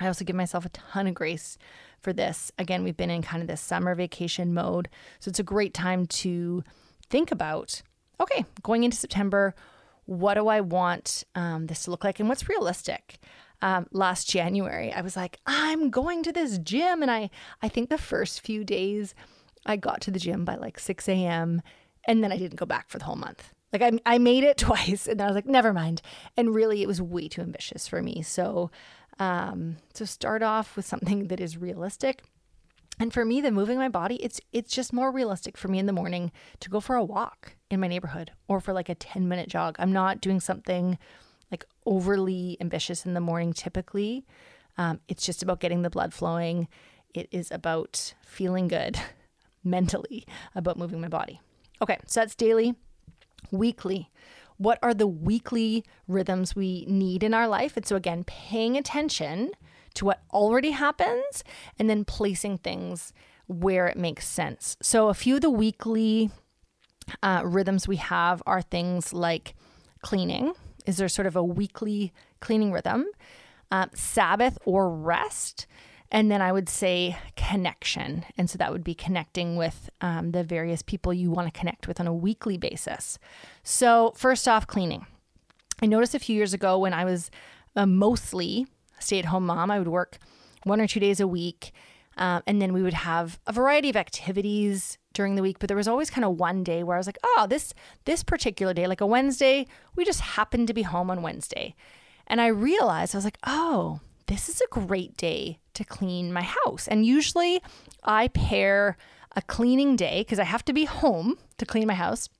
I 0.00 0.08
also 0.08 0.24
give 0.24 0.34
myself 0.34 0.66
a 0.66 0.70
ton 0.70 1.06
of 1.06 1.14
grace 1.14 1.56
for 2.00 2.12
this. 2.12 2.50
Again, 2.58 2.82
we've 2.82 2.96
been 2.96 3.08
in 3.08 3.22
kind 3.22 3.40
of 3.40 3.46
this 3.46 3.60
summer 3.60 3.94
vacation 3.94 4.52
mode. 4.52 4.88
So, 5.20 5.28
it's 5.28 5.38
a 5.38 5.44
great 5.44 5.72
time 5.72 6.06
to 6.06 6.64
think 7.08 7.30
about 7.30 7.82
okay, 8.18 8.44
going 8.64 8.82
into 8.82 8.96
September, 8.96 9.54
what 10.06 10.34
do 10.34 10.48
I 10.48 10.60
want 10.60 11.22
um, 11.36 11.68
this 11.68 11.84
to 11.84 11.92
look 11.92 12.02
like 12.02 12.18
and 12.18 12.28
what's 12.28 12.48
realistic? 12.48 13.20
Um, 13.60 13.86
last 13.92 14.28
January, 14.28 14.92
I 14.92 15.02
was 15.02 15.16
like, 15.16 15.38
I'm 15.46 15.88
going 15.88 16.24
to 16.24 16.32
this 16.32 16.58
gym. 16.58 17.02
And 17.02 17.12
I, 17.12 17.30
I 17.62 17.68
think 17.68 17.90
the 17.90 17.98
first 17.98 18.40
few 18.40 18.64
days 18.64 19.14
I 19.64 19.76
got 19.76 20.00
to 20.00 20.10
the 20.10 20.18
gym 20.18 20.44
by 20.44 20.56
like 20.56 20.80
6 20.80 21.08
a.m. 21.08 21.62
and 22.08 22.24
then 22.24 22.32
I 22.32 22.38
didn't 22.38 22.58
go 22.58 22.66
back 22.66 22.88
for 22.90 22.98
the 22.98 23.04
whole 23.04 23.14
month. 23.14 23.52
Like 23.72 23.82
I, 23.82 23.92
I 24.04 24.18
made 24.18 24.44
it 24.44 24.56
twice 24.58 25.06
and 25.06 25.20
I 25.20 25.26
was 25.26 25.34
like, 25.34 25.46
never 25.46 25.72
mind. 25.72 26.02
And 26.36 26.54
really, 26.54 26.82
it 26.82 26.88
was 26.88 27.00
way 27.00 27.28
too 27.28 27.42
ambitious 27.42 27.88
for 27.88 28.02
me. 28.02 28.22
So, 28.22 28.70
um, 29.18 29.76
to 29.94 30.06
start 30.06 30.42
off 30.42 30.74
with 30.74 30.86
something 30.86 31.28
that 31.28 31.38
is 31.38 31.56
realistic 31.56 32.22
and 32.98 33.12
for 33.12 33.24
me, 33.24 33.40
the 33.40 33.50
moving 33.50 33.78
my 33.78 33.88
body, 33.88 34.16
it's 34.16 34.40
it's 34.52 34.72
just 34.72 34.92
more 34.92 35.10
realistic 35.10 35.56
for 35.56 35.68
me 35.68 35.78
in 35.78 35.86
the 35.86 35.92
morning 35.92 36.30
to 36.60 36.70
go 36.70 36.80
for 36.80 36.96
a 36.96 37.04
walk 37.04 37.56
in 37.70 37.80
my 37.80 37.88
neighborhood 37.88 38.32
or 38.48 38.60
for 38.60 38.72
like 38.72 38.88
a 38.88 38.94
10 38.94 39.28
minute 39.28 39.48
jog. 39.48 39.76
I'm 39.78 39.92
not 39.92 40.20
doing 40.20 40.40
something 40.40 40.98
like 41.50 41.64
overly 41.86 42.56
ambitious 42.60 43.06
in 43.06 43.14
the 43.14 43.20
morning 43.20 43.52
typically. 43.52 44.24
Um, 44.78 45.00
it's 45.08 45.24
just 45.24 45.42
about 45.42 45.60
getting 45.60 45.82
the 45.82 45.90
blood 45.90 46.14
flowing. 46.14 46.68
It 47.14 47.28
is 47.30 47.50
about 47.50 48.14
feeling 48.24 48.68
good 48.68 48.98
mentally 49.64 50.26
about 50.54 50.78
moving 50.78 51.00
my 51.00 51.08
body. 51.08 51.40
Okay, 51.80 51.98
so 52.06 52.20
that's 52.20 52.34
daily. 52.34 52.74
Weekly. 53.50 54.10
What 54.56 54.78
are 54.82 54.94
the 54.94 55.06
weekly 55.06 55.84
rhythms 56.06 56.54
we 56.54 56.84
need 56.86 57.22
in 57.22 57.34
our 57.34 57.48
life? 57.48 57.76
And 57.76 57.86
so, 57.86 57.96
again, 57.96 58.24
paying 58.24 58.76
attention 58.76 59.50
to 59.94 60.04
what 60.04 60.22
already 60.32 60.70
happens 60.70 61.42
and 61.78 61.90
then 61.90 62.04
placing 62.04 62.58
things 62.58 63.12
where 63.46 63.86
it 63.86 63.96
makes 63.96 64.26
sense. 64.26 64.76
So, 64.80 65.08
a 65.08 65.14
few 65.14 65.36
of 65.36 65.40
the 65.40 65.50
weekly 65.50 66.30
uh, 67.22 67.42
rhythms 67.44 67.88
we 67.88 67.96
have 67.96 68.42
are 68.46 68.62
things 68.62 69.12
like 69.12 69.54
cleaning. 70.02 70.52
Is 70.86 70.96
there 70.96 71.08
sort 71.08 71.26
of 71.26 71.36
a 71.36 71.44
weekly 71.44 72.12
cleaning 72.40 72.72
rhythm? 72.72 73.06
Uh, 73.70 73.86
Sabbath 73.94 74.58
or 74.64 74.90
rest. 74.90 75.66
And 76.12 76.30
then 76.30 76.42
I 76.42 76.52
would 76.52 76.68
say 76.68 77.16
connection. 77.36 78.24
And 78.36 78.48
so 78.48 78.58
that 78.58 78.70
would 78.70 78.84
be 78.84 78.94
connecting 78.94 79.56
with 79.56 79.90
um, 80.02 80.30
the 80.30 80.44
various 80.44 80.82
people 80.82 81.12
you 81.12 81.30
want 81.30 81.52
to 81.52 81.58
connect 81.58 81.88
with 81.88 81.98
on 81.98 82.06
a 82.06 82.14
weekly 82.14 82.58
basis. 82.58 83.18
So, 83.64 84.12
first 84.14 84.46
off, 84.46 84.66
cleaning. 84.66 85.06
I 85.82 85.86
noticed 85.86 86.14
a 86.14 86.20
few 86.20 86.36
years 86.36 86.52
ago 86.52 86.78
when 86.78 86.92
I 86.92 87.04
was 87.04 87.30
mostly 87.74 88.66
stay 89.00 89.18
at 89.18 89.24
home 89.24 89.46
mom. 89.46 89.70
I 89.70 89.78
would 89.78 89.88
work 89.88 90.18
one 90.64 90.80
or 90.80 90.86
two 90.86 91.00
days 91.00 91.18
a 91.18 91.26
week. 91.26 91.72
Um, 92.18 92.42
and 92.46 92.60
then 92.60 92.72
we 92.72 92.82
would 92.82 92.92
have 92.92 93.40
a 93.46 93.52
variety 93.52 93.88
of 93.88 93.96
activities 93.96 94.98
during 95.14 95.34
the 95.34 95.42
week, 95.42 95.58
but 95.58 95.68
there 95.68 95.76
was 95.76 95.88
always 95.88 96.10
kind 96.10 96.24
of 96.24 96.38
one 96.38 96.62
day 96.62 96.82
where 96.82 96.96
I 96.96 97.00
was 97.00 97.06
like, 97.06 97.18
oh, 97.24 97.46
this 97.48 97.72
this 98.04 98.22
particular 98.22 98.74
day, 98.74 98.86
like 98.86 99.00
a 99.00 99.06
Wednesday, 99.06 99.66
we 99.96 100.04
just 100.04 100.20
happened 100.20 100.68
to 100.68 100.74
be 100.74 100.82
home 100.82 101.10
on 101.10 101.22
Wednesday. 101.22 101.74
And 102.26 102.40
I 102.40 102.48
realized 102.48 103.14
I 103.14 103.18
was 103.18 103.24
like, 103.24 103.38
oh, 103.46 104.00
this 104.32 104.48
is 104.48 104.62
a 104.62 104.80
great 104.80 105.16
day 105.18 105.58
to 105.74 105.84
clean 105.84 106.32
my 106.32 106.40
house. 106.40 106.88
And 106.88 107.04
usually 107.04 107.62
I 108.02 108.28
pair 108.28 108.96
a 109.36 109.42
cleaning 109.42 109.94
day 109.94 110.22
because 110.22 110.38
I 110.38 110.44
have 110.44 110.64
to 110.64 110.72
be 110.72 110.86
home 110.86 111.36
to 111.58 111.66
clean 111.66 111.86
my 111.86 111.94
house. 111.94 112.30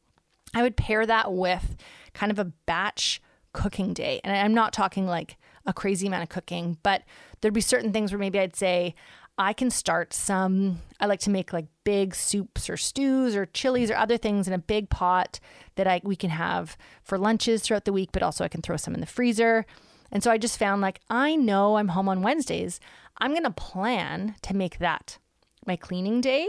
I 0.54 0.62
would 0.62 0.76
pair 0.76 1.04
that 1.04 1.32
with 1.32 1.76
kind 2.14 2.32
of 2.32 2.38
a 2.38 2.46
batch 2.46 3.20
cooking 3.52 3.92
day. 3.92 4.20
And 4.25 4.34
I'm 4.34 4.54
not 4.54 4.72
talking 4.72 5.06
like 5.06 5.37
a 5.66 5.75
crazy 5.75 6.06
amount 6.06 6.22
of 6.22 6.28
cooking, 6.30 6.78
but 6.82 7.02
there'd 7.40 7.52
be 7.52 7.61
certain 7.61 7.92
things 7.92 8.11
where 8.11 8.18
maybe 8.18 8.38
I'd 8.38 8.56
say, 8.56 8.94
I 9.37 9.52
can 9.52 9.70
start 9.70 10.14
some. 10.14 10.80
I 10.99 11.06
like 11.06 11.20
to 11.20 11.30
make 11.30 11.52
like 11.52 11.66
big 11.84 12.14
soups 12.14 12.70
or 12.70 12.76
stews 12.78 13.37
or 13.37 13.46
chilies 13.46 13.90
or 13.90 13.96
other 13.96 14.16
things 14.16 14.46
in 14.46 14.54
a 14.54 14.58
big 14.58 14.88
pot 14.88 15.40
that 15.76 15.87
I 15.87 16.00
we 16.04 16.16
can 16.16 16.30
have 16.30 16.76
for 17.02 17.18
lunches 17.18 17.62
throughout 17.62 17.84
the 17.84 17.92
week, 17.92 18.11
but 18.12 18.22
also 18.22 18.44
I 18.44 18.49
can 18.49 18.62
throw 18.62 18.76
some 18.76 18.94
in 18.94 19.00
the 19.00 19.06
freezer. 19.06 19.66
And 20.12 20.23
so 20.23 20.31
I 20.31 20.38
just 20.38 20.59
found 20.59 20.83
like 20.83 21.00
I 21.11 21.35
know 21.35 21.76
I'm 21.76 21.88
home 21.88 22.09
on 22.09 22.23
Wednesdays. 22.23 22.78
I'm 23.19 23.33
going 23.33 23.45
to 23.45 23.50
plan 23.50 24.37
to 24.42 24.54
make 24.54 24.78
that 24.78 25.19
my 25.66 25.75
cleaning 25.75 26.21
day 26.21 26.47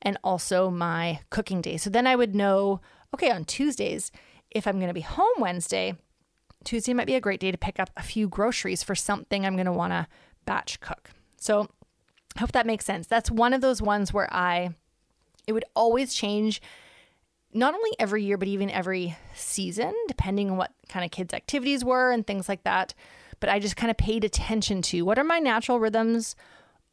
and 0.00 0.18
also 0.24 0.70
my 0.70 1.20
cooking 1.30 1.60
day. 1.60 1.76
So 1.76 1.90
then 1.90 2.06
I 2.06 2.16
would 2.16 2.34
know, 2.34 2.80
okay, 3.14 3.30
on 3.30 3.44
Tuesdays, 3.44 4.10
if 4.50 4.66
I'm 4.66 4.76
going 4.76 4.88
to 4.88 4.94
be 4.94 5.02
home 5.02 5.34
Wednesday, 5.38 5.94
Tuesday 6.64 6.94
might 6.94 7.06
be 7.06 7.14
a 7.14 7.20
great 7.20 7.40
day 7.40 7.50
to 7.50 7.58
pick 7.58 7.78
up 7.78 7.90
a 7.96 8.02
few 8.02 8.28
groceries 8.28 8.82
for 8.82 8.94
something 8.94 9.44
I'm 9.44 9.56
going 9.56 9.66
to 9.66 9.72
want 9.72 9.92
to 9.92 10.06
batch 10.46 10.80
cook. 10.80 11.10
So 11.36 11.68
I 12.36 12.40
hope 12.40 12.52
that 12.52 12.66
makes 12.66 12.84
sense. 12.84 13.06
That's 13.06 13.30
one 13.30 13.52
of 13.52 13.60
those 13.60 13.82
ones 13.82 14.12
where 14.12 14.32
I, 14.32 14.70
it 15.46 15.52
would 15.52 15.64
always 15.74 16.14
change 16.14 16.62
not 17.52 17.74
only 17.74 17.90
every 17.98 18.24
year, 18.24 18.38
but 18.38 18.48
even 18.48 18.70
every 18.70 19.16
season, 19.34 19.94
depending 20.08 20.50
on 20.50 20.56
what 20.56 20.72
kind 20.88 21.04
of 21.04 21.10
kids' 21.10 21.34
activities 21.34 21.84
were 21.84 22.10
and 22.10 22.26
things 22.26 22.48
like 22.48 22.64
that. 22.64 22.94
But 23.40 23.50
I 23.50 23.58
just 23.58 23.76
kind 23.76 23.90
of 23.90 23.96
paid 23.96 24.24
attention 24.24 24.82
to 24.82 25.02
what 25.02 25.18
are 25.18 25.24
my 25.24 25.38
natural 25.38 25.80
rhythms? 25.80 26.36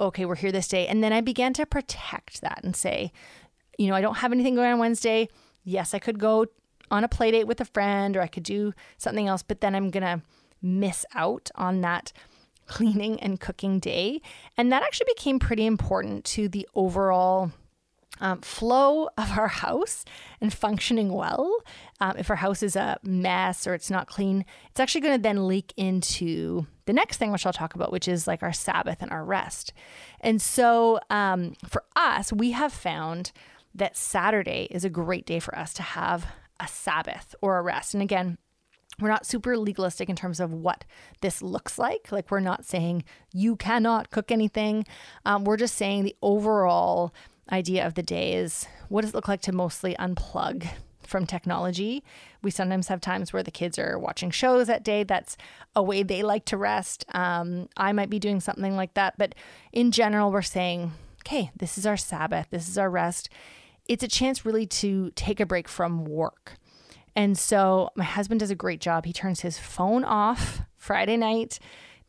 Okay, 0.01 0.25
we're 0.25 0.35
here 0.35 0.51
this 0.51 0.67
day. 0.67 0.87
And 0.87 1.03
then 1.03 1.13
I 1.13 1.21
began 1.21 1.53
to 1.53 1.65
protect 1.65 2.41
that 2.41 2.61
and 2.63 2.75
say, 2.75 3.11
you 3.77 3.87
know, 3.87 3.95
I 3.95 4.01
don't 4.01 4.17
have 4.17 4.31
anything 4.31 4.55
going 4.55 4.71
on 4.71 4.79
Wednesday. 4.79 5.29
Yes, 5.63 5.93
I 5.93 5.99
could 5.99 6.19
go 6.19 6.47
on 6.91 7.03
a 7.03 7.07
play 7.07 7.31
date 7.31 7.45
with 7.45 7.61
a 7.61 7.65
friend 7.65 8.17
or 8.17 8.21
I 8.21 8.27
could 8.27 8.43
do 8.43 8.73
something 8.97 9.27
else, 9.27 9.43
but 9.43 9.61
then 9.61 9.75
I'm 9.75 9.89
going 9.89 10.03
to 10.03 10.21
miss 10.61 11.05
out 11.15 11.49
on 11.55 11.81
that 11.81 12.11
cleaning 12.67 13.19
and 13.19 13.39
cooking 13.39 13.79
day. 13.79 14.21
And 14.57 14.71
that 14.71 14.83
actually 14.83 15.11
became 15.15 15.39
pretty 15.39 15.65
important 15.65 16.25
to 16.25 16.49
the 16.49 16.67
overall 16.75 17.51
um, 18.19 18.41
flow 18.41 19.09
of 19.17 19.37
our 19.37 19.47
house 19.47 20.05
and 20.41 20.53
functioning 20.53 21.11
well. 21.13 21.53
Um, 21.99 22.15
if 22.17 22.29
our 22.29 22.37
house 22.37 22.63
is 22.63 22.75
a 22.75 22.97
mess 23.03 23.65
or 23.65 23.73
it's 23.73 23.89
not 23.89 24.07
clean, 24.07 24.45
it's 24.69 24.79
actually 24.79 25.01
going 25.01 25.17
to 25.17 25.21
then 25.21 25.47
leak 25.47 25.73
into 25.77 26.67
the 26.85 26.93
next 26.93 27.17
thing, 27.17 27.31
which 27.31 27.45
I'll 27.45 27.53
talk 27.53 27.75
about, 27.75 27.91
which 27.91 28.07
is 28.07 28.27
like 28.27 28.43
our 28.43 28.53
Sabbath 28.53 29.01
and 29.01 29.11
our 29.11 29.23
rest. 29.23 29.73
And 30.21 30.41
so 30.41 30.99
um, 31.09 31.53
for 31.67 31.83
us, 31.95 32.33
we 32.33 32.51
have 32.51 32.73
found 32.73 33.31
that 33.75 33.95
Saturday 33.95 34.67
is 34.71 34.83
a 34.83 34.89
great 34.89 35.25
day 35.25 35.39
for 35.39 35.57
us 35.57 35.73
to 35.75 35.83
have 35.83 36.27
a 36.59 36.67
Sabbath 36.67 37.35
or 37.41 37.57
a 37.57 37.61
rest. 37.61 37.93
And 37.93 38.03
again, 38.03 38.37
we're 38.99 39.09
not 39.09 39.25
super 39.25 39.57
legalistic 39.57 40.09
in 40.09 40.15
terms 40.15 40.39
of 40.39 40.53
what 40.53 40.83
this 41.21 41.41
looks 41.41 41.77
like. 41.77 42.11
Like, 42.11 42.31
we're 42.31 42.39
not 42.39 42.65
saying 42.65 43.03
you 43.31 43.55
cannot 43.55 44.09
cook 44.09 44.31
anything. 44.31 44.85
Um, 45.25 45.45
we're 45.45 45.57
just 45.57 45.75
saying 45.75 46.03
the 46.03 46.15
overall 46.21 47.13
idea 47.51 47.85
of 47.85 47.95
the 47.95 48.03
day 48.03 48.33
is 48.33 48.65
what 48.89 49.01
does 49.01 49.11
it 49.11 49.15
look 49.15 49.27
like 49.27 49.41
to 49.41 49.51
mostly 49.51 49.95
unplug 49.95 50.67
from 51.01 51.25
technology? 51.25 52.03
We 52.41 52.51
sometimes 52.51 52.87
have 52.87 53.01
times 53.01 53.33
where 53.33 53.43
the 53.43 53.51
kids 53.51 53.79
are 53.79 53.97
watching 53.97 54.31
shows 54.31 54.67
that 54.67 54.83
day. 54.83 55.03
That's 55.03 55.37
a 55.75 55.83
way 55.83 56.03
they 56.03 56.23
like 56.23 56.45
to 56.45 56.57
rest. 56.57 57.05
Um, 57.13 57.67
I 57.75 57.91
might 57.91 58.09
be 58.09 58.19
doing 58.19 58.39
something 58.39 58.75
like 58.75 58.93
that. 58.93 59.17
But 59.17 59.35
in 59.71 59.91
general, 59.91 60.31
we're 60.31 60.41
saying, 60.41 60.91
okay, 61.21 61.51
this 61.57 61.77
is 61.77 61.85
our 61.85 61.97
Sabbath, 61.97 62.47
this 62.49 62.69
is 62.69 62.77
our 62.77 62.89
rest. 62.89 63.29
It's 63.87 64.03
a 64.03 64.07
chance 64.07 64.45
really 64.45 64.67
to 64.67 65.11
take 65.15 65.39
a 65.39 65.45
break 65.45 65.67
from 65.67 66.05
work. 66.05 66.53
And 67.15 67.37
so 67.37 67.89
my 67.95 68.03
husband 68.03 68.39
does 68.39 68.51
a 68.51 68.55
great 68.55 68.79
job. 68.79 69.05
He 69.05 69.13
turns 69.13 69.41
his 69.41 69.57
phone 69.57 70.03
off 70.03 70.61
Friday 70.77 71.17
night, 71.17 71.59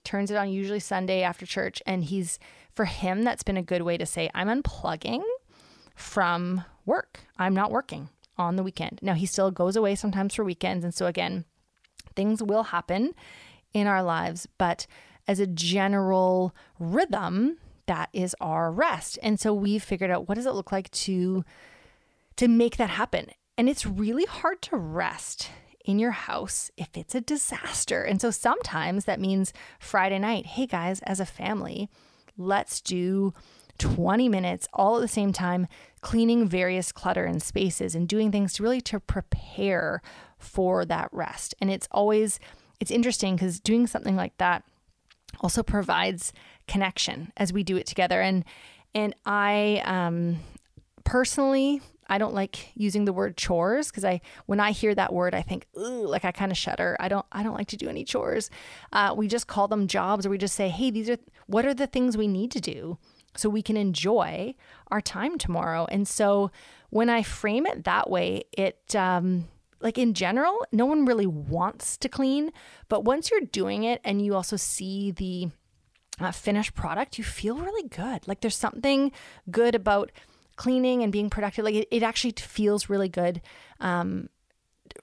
turns 0.04 0.30
it 0.30 0.36
on 0.36 0.50
usually 0.50 0.78
Sunday 0.80 1.22
after 1.22 1.46
church. 1.46 1.82
And 1.86 2.04
he's, 2.04 2.38
for 2.80 2.86
him, 2.86 3.24
that's 3.24 3.42
been 3.42 3.58
a 3.58 3.62
good 3.62 3.82
way 3.82 3.98
to 3.98 4.06
say, 4.06 4.30
I'm 4.32 4.48
unplugging 4.48 5.22
from 5.94 6.64
work. 6.86 7.20
I'm 7.38 7.52
not 7.52 7.70
working 7.70 8.08
on 8.38 8.56
the 8.56 8.62
weekend. 8.62 9.00
Now, 9.02 9.12
he 9.12 9.26
still 9.26 9.50
goes 9.50 9.76
away 9.76 9.94
sometimes 9.94 10.34
for 10.34 10.44
weekends. 10.44 10.82
And 10.82 10.94
so, 10.94 11.04
again, 11.04 11.44
things 12.16 12.42
will 12.42 12.62
happen 12.62 13.12
in 13.74 13.86
our 13.86 14.02
lives. 14.02 14.48
But 14.56 14.86
as 15.28 15.40
a 15.40 15.46
general 15.46 16.56
rhythm, 16.78 17.58
that 17.84 18.08
is 18.14 18.34
our 18.40 18.72
rest. 18.72 19.18
And 19.22 19.38
so 19.38 19.52
we've 19.52 19.84
figured 19.84 20.10
out 20.10 20.26
what 20.26 20.36
does 20.36 20.46
it 20.46 20.54
look 20.54 20.72
like 20.72 20.90
to 20.92 21.44
to 22.36 22.48
make 22.48 22.78
that 22.78 22.88
happen. 22.88 23.26
And 23.58 23.68
it's 23.68 23.84
really 23.84 24.24
hard 24.24 24.62
to 24.62 24.76
rest 24.78 25.50
in 25.84 25.98
your 25.98 26.12
house 26.12 26.70
if 26.78 26.88
it's 26.96 27.14
a 27.14 27.20
disaster. 27.20 28.04
And 28.04 28.22
so 28.22 28.30
sometimes 28.30 29.04
that 29.04 29.20
means 29.20 29.52
Friday 29.78 30.18
night, 30.18 30.46
hey 30.46 30.66
guys, 30.66 31.00
as 31.00 31.20
a 31.20 31.26
family, 31.26 31.90
let's 32.40 32.80
do 32.80 33.32
20 33.78 34.28
minutes 34.28 34.68
all 34.72 34.96
at 34.96 35.00
the 35.00 35.08
same 35.08 35.32
time 35.32 35.66
cleaning 36.00 36.46
various 36.46 36.92
clutter 36.92 37.24
and 37.24 37.42
spaces 37.42 37.94
and 37.94 38.08
doing 38.08 38.30
things 38.30 38.60
really 38.60 38.80
to 38.80 39.00
prepare 39.00 40.02
for 40.38 40.84
that 40.84 41.08
rest. 41.12 41.54
And 41.60 41.70
it's 41.70 41.88
always 41.90 42.38
it's 42.78 42.90
interesting 42.90 43.36
cuz 43.36 43.60
doing 43.60 43.86
something 43.86 44.16
like 44.16 44.36
that 44.38 44.64
also 45.40 45.62
provides 45.62 46.32
connection 46.66 47.32
as 47.36 47.52
we 47.52 47.62
do 47.62 47.76
it 47.76 47.86
together 47.86 48.20
and 48.20 48.44
and 48.94 49.14
I 49.24 49.82
um 49.84 50.40
personally 51.04 51.80
I 52.10 52.18
don't 52.18 52.34
like 52.34 52.72
using 52.74 53.06
the 53.06 53.12
word 53.12 53.36
chores 53.36 53.90
because 53.90 54.04
I 54.04 54.20
when 54.46 54.60
I 54.60 54.72
hear 54.72 54.94
that 54.94 55.12
word 55.12 55.34
I 55.34 55.42
think 55.42 55.66
ooh 55.78 56.06
like 56.06 56.24
I 56.24 56.32
kind 56.32 56.52
of 56.52 56.58
shudder. 56.58 56.96
I 57.00 57.08
don't 57.08 57.24
I 57.32 57.42
don't 57.42 57.56
like 57.56 57.68
to 57.68 57.76
do 57.76 57.88
any 57.88 58.04
chores. 58.04 58.50
Uh, 58.92 59.14
we 59.16 59.28
just 59.28 59.46
call 59.46 59.68
them 59.68 59.86
jobs 59.86 60.26
or 60.26 60.30
we 60.30 60.38
just 60.38 60.54
say 60.54 60.68
hey 60.68 60.90
these 60.90 61.08
are 61.08 61.18
what 61.46 61.64
are 61.64 61.74
the 61.74 61.86
things 61.86 62.16
we 62.16 62.28
need 62.28 62.50
to 62.50 62.60
do 62.60 62.98
so 63.36 63.48
we 63.48 63.62
can 63.62 63.76
enjoy 63.76 64.54
our 64.88 65.00
time 65.00 65.38
tomorrow. 65.38 65.86
And 65.90 66.06
so 66.06 66.50
when 66.90 67.08
I 67.08 67.22
frame 67.22 67.66
it 67.66 67.84
that 67.84 68.10
way, 68.10 68.42
it 68.52 68.94
um, 68.96 69.48
like 69.80 69.98
in 69.98 70.14
general, 70.14 70.66
no 70.72 70.86
one 70.86 71.06
really 71.06 71.26
wants 71.26 71.96
to 71.98 72.08
clean, 72.08 72.50
but 72.88 73.04
once 73.04 73.30
you're 73.30 73.40
doing 73.40 73.84
it 73.84 74.00
and 74.04 74.20
you 74.24 74.34
also 74.34 74.56
see 74.56 75.10
the 75.10 75.48
uh, 76.18 76.32
finished 76.32 76.74
product, 76.74 77.18
you 77.18 77.24
feel 77.24 77.56
really 77.56 77.88
good. 77.88 78.26
Like 78.28 78.40
there's 78.40 78.56
something 78.56 79.12
good 79.50 79.74
about 79.74 80.12
cleaning 80.60 81.02
and 81.02 81.10
being 81.10 81.30
productive 81.30 81.64
like 81.64 81.74
it, 81.74 81.88
it 81.90 82.02
actually 82.02 82.34
feels 82.38 82.90
really 82.90 83.08
good 83.08 83.40
um, 83.80 84.28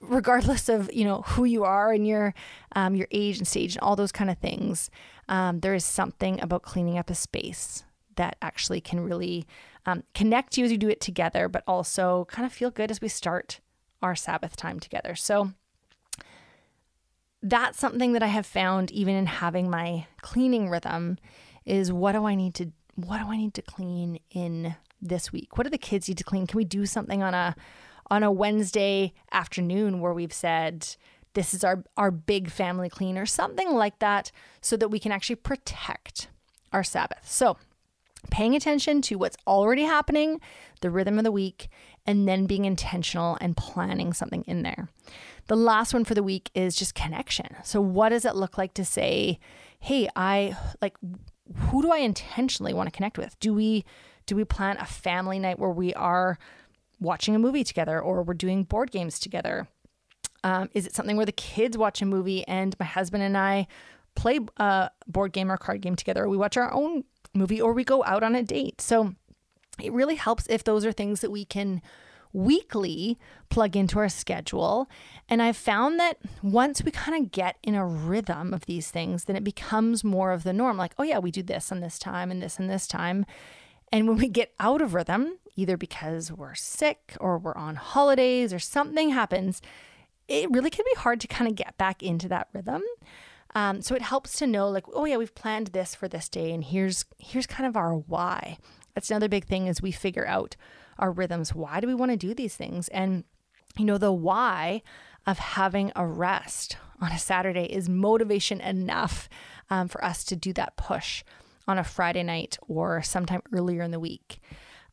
regardless 0.00 0.68
of 0.68 0.88
you 0.92 1.04
know 1.04 1.22
who 1.22 1.44
you 1.44 1.64
are 1.64 1.92
and 1.92 2.06
your 2.06 2.32
um, 2.76 2.94
your 2.94 3.08
age 3.10 3.38
and 3.38 3.48
stage 3.48 3.74
and 3.74 3.82
all 3.82 3.96
those 3.96 4.12
kind 4.12 4.30
of 4.30 4.38
things 4.38 4.88
um, 5.28 5.58
there 5.60 5.74
is 5.74 5.84
something 5.84 6.40
about 6.40 6.62
cleaning 6.62 6.96
up 6.96 7.10
a 7.10 7.14
space 7.14 7.82
that 8.14 8.36
actually 8.40 8.80
can 8.80 9.00
really 9.00 9.46
um, 9.86 10.04
connect 10.14 10.56
you 10.56 10.64
as 10.64 10.70
you 10.70 10.78
do 10.78 10.88
it 10.88 11.00
together 11.00 11.48
but 11.48 11.64
also 11.66 12.26
kind 12.30 12.46
of 12.46 12.52
feel 12.52 12.70
good 12.70 12.90
as 12.90 13.00
we 13.00 13.08
start 13.08 13.60
our 14.00 14.14
sabbath 14.14 14.54
time 14.54 14.78
together. 14.78 15.14
So 15.14 15.52
that's 17.42 17.78
something 17.78 18.14
that 18.14 18.22
i 18.22 18.26
have 18.26 18.44
found 18.44 18.90
even 18.90 19.14
in 19.14 19.26
having 19.26 19.70
my 19.70 20.04
cleaning 20.22 20.68
rhythm 20.68 21.16
is 21.64 21.92
what 21.92 22.10
do 22.10 22.24
i 22.24 22.34
need 22.34 22.52
to 22.52 22.72
what 22.96 23.18
do 23.18 23.30
i 23.30 23.36
need 23.36 23.54
to 23.54 23.62
clean 23.62 24.18
in 24.32 24.74
this 25.00 25.32
week? 25.32 25.56
What 25.56 25.64
do 25.64 25.70
the 25.70 25.78
kids 25.78 26.08
need 26.08 26.18
to 26.18 26.24
clean? 26.24 26.46
Can 26.46 26.56
we 26.56 26.64
do 26.64 26.86
something 26.86 27.22
on 27.22 27.34
a 27.34 27.54
on 28.10 28.22
a 28.22 28.32
Wednesday 28.32 29.12
afternoon 29.32 30.00
where 30.00 30.14
we've 30.14 30.32
said 30.32 30.96
this 31.34 31.52
is 31.54 31.62
our 31.62 31.84
our 31.96 32.10
big 32.10 32.50
family 32.50 32.88
clean 32.88 33.18
or 33.18 33.26
something 33.26 33.72
like 33.72 33.98
that 33.98 34.32
so 34.60 34.76
that 34.76 34.88
we 34.88 34.98
can 34.98 35.12
actually 35.12 35.36
protect 35.36 36.28
our 36.72 36.84
Sabbath. 36.84 37.28
So, 37.30 37.56
paying 38.30 38.54
attention 38.54 39.02
to 39.02 39.16
what's 39.16 39.36
already 39.46 39.82
happening, 39.82 40.40
the 40.80 40.90
rhythm 40.90 41.18
of 41.18 41.24
the 41.24 41.32
week, 41.32 41.68
and 42.06 42.26
then 42.26 42.46
being 42.46 42.64
intentional 42.64 43.38
and 43.40 43.56
planning 43.56 44.12
something 44.12 44.42
in 44.46 44.62
there. 44.62 44.88
The 45.46 45.56
last 45.56 45.94
one 45.94 46.04
for 46.04 46.14
the 46.14 46.22
week 46.22 46.50
is 46.54 46.76
just 46.76 46.94
connection. 46.94 47.56
So, 47.64 47.80
what 47.80 48.10
does 48.10 48.24
it 48.24 48.36
look 48.36 48.58
like 48.58 48.74
to 48.74 48.84
say, 48.84 49.38
hey, 49.78 50.08
I 50.16 50.56
like, 50.82 50.96
who 51.54 51.82
do 51.82 51.90
I 51.90 51.98
intentionally 51.98 52.74
want 52.74 52.88
to 52.88 52.96
connect 52.96 53.18
with? 53.18 53.38
Do 53.40 53.54
we 53.54 53.84
do 54.28 54.36
we 54.36 54.44
plan 54.44 54.76
a 54.76 54.84
family 54.84 55.38
night 55.38 55.58
where 55.58 55.70
we 55.70 55.92
are 55.94 56.38
watching 57.00 57.34
a 57.34 57.38
movie 57.38 57.64
together 57.64 58.00
or 58.00 58.22
we're 58.22 58.34
doing 58.34 58.62
board 58.62 58.90
games 58.90 59.18
together? 59.18 59.66
Um, 60.44 60.68
is 60.74 60.86
it 60.86 60.94
something 60.94 61.16
where 61.16 61.26
the 61.26 61.32
kids 61.32 61.76
watch 61.78 62.02
a 62.02 62.06
movie 62.06 62.46
and 62.46 62.76
my 62.78 62.86
husband 62.86 63.22
and 63.22 63.36
I 63.36 63.66
play 64.14 64.38
a 64.58 64.90
board 65.06 65.32
game 65.32 65.50
or 65.50 65.56
card 65.56 65.80
game 65.80 65.96
together? 65.96 66.24
Or 66.24 66.28
we 66.28 66.36
watch 66.36 66.58
our 66.58 66.72
own 66.72 67.04
movie 67.34 67.60
or 67.60 67.72
we 67.72 67.84
go 67.84 68.04
out 68.04 68.22
on 68.22 68.34
a 68.34 68.42
date. 68.42 68.80
So 68.82 69.14
it 69.82 69.92
really 69.92 70.16
helps 70.16 70.46
if 70.48 70.62
those 70.62 70.84
are 70.84 70.92
things 70.92 71.22
that 71.22 71.30
we 71.30 71.46
can 71.46 71.80
weekly 72.34 73.18
plug 73.48 73.74
into 73.76 73.98
our 73.98 74.10
schedule. 74.10 74.90
And 75.26 75.42
I've 75.42 75.56
found 75.56 75.98
that 76.00 76.18
once 76.42 76.82
we 76.82 76.90
kind 76.90 77.24
of 77.24 77.32
get 77.32 77.56
in 77.62 77.74
a 77.74 77.86
rhythm 77.86 78.52
of 78.52 78.66
these 78.66 78.90
things, 78.90 79.24
then 79.24 79.36
it 79.36 79.44
becomes 79.44 80.04
more 80.04 80.32
of 80.32 80.42
the 80.42 80.52
norm. 80.52 80.76
Like, 80.76 80.92
oh, 80.98 81.04
yeah, 81.04 81.18
we 81.18 81.30
do 81.30 81.42
this 81.42 81.72
on 81.72 81.80
this 81.80 81.98
time 81.98 82.30
and 82.30 82.42
this 82.42 82.58
and 82.58 82.68
this 82.68 82.86
time. 82.86 83.24
And 83.92 84.08
when 84.08 84.18
we 84.18 84.28
get 84.28 84.52
out 84.60 84.82
of 84.82 84.94
rhythm, 84.94 85.38
either 85.56 85.76
because 85.76 86.30
we're 86.30 86.54
sick 86.54 87.16
or 87.20 87.38
we're 87.38 87.56
on 87.56 87.76
holidays 87.76 88.52
or 88.52 88.58
something 88.58 89.10
happens, 89.10 89.60
it 90.28 90.50
really 90.50 90.70
can 90.70 90.84
be 90.94 91.00
hard 91.00 91.20
to 91.20 91.26
kind 91.26 91.48
of 91.48 91.56
get 91.56 91.76
back 91.78 92.02
into 92.02 92.28
that 92.28 92.48
rhythm. 92.52 92.82
Um, 93.54 93.80
so 93.80 93.94
it 93.94 94.02
helps 94.02 94.38
to 94.38 94.46
know, 94.46 94.68
like, 94.68 94.84
oh 94.92 95.06
yeah, 95.06 95.16
we've 95.16 95.34
planned 95.34 95.68
this 95.68 95.94
for 95.94 96.06
this 96.06 96.28
day, 96.28 96.52
and 96.52 96.62
here's 96.62 97.06
here's 97.18 97.46
kind 97.46 97.66
of 97.66 97.76
our 97.76 97.94
why. 97.94 98.58
That's 98.94 99.10
another 99.10 99.28
big 99.28 99.46
thing 99.46 99.66
is 99.66 99.80
we 99.80 99.90
figure 99.90 100.26
out 100.26 100.54
our 100.98 101.10
rhythms. 101.10 101.54
Why 101.54 101.80
do 101.80 101.86
we 101.86 101.94
want 101.94 102.10
to 102.10 102.16
do 102.16 102.34
these 102.34 102.56
things? 102.56 102.88
And 102.88 103.24
you 103.78 103.84
know, 103.84 103.96
the 103.96 104.12
why 104.12 104.82
of 105.26 105.38
having 105.38 105.92
a 105.96 106.06
rest 106.06 106.76
on 107.00 107.10
a 107.10 107.18
Saturday 107.18 107.64
is 107.64 107.88
motivation 107.88 108.60
enough 108.60 109.28
um, 109.70 109.88
for 109.88 110.04
us 110.04 110.24
to 110.24 110.36
do 110.36 110.52
that 110.52 110.76
push 110.76 111.24
on 111.68 111.78
a 111.78 111.84
Friday 111.84 112.22
night 112.22 112.58
or 112.66 113.02
sometime 113.02 113.42
earlier 113.52 113.82
in 113.82 113.90
the 113.90 114.00
week. 114.00 114.40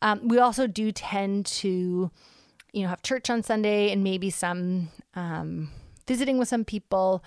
Um, 0.01 0.27
we 0.27 0.37
also 0.37 0.67
do 0.67 0.91
tend 0.91 1.45
to, 1.47 2.11
you 2.73 2.83
know, 2.83 2.89
have 2.89 3.01
church 3.01 3.29
on 3.29 3.41
Sunday 3.41 3.91
and 3.91 4.03
maybe 4.03 4.29
some 4.29 4.89
um, 5.15 5.71
visiting 6.05 6.37
with 6.37 6.49
some 6.49 6.65
people 6.65 7.23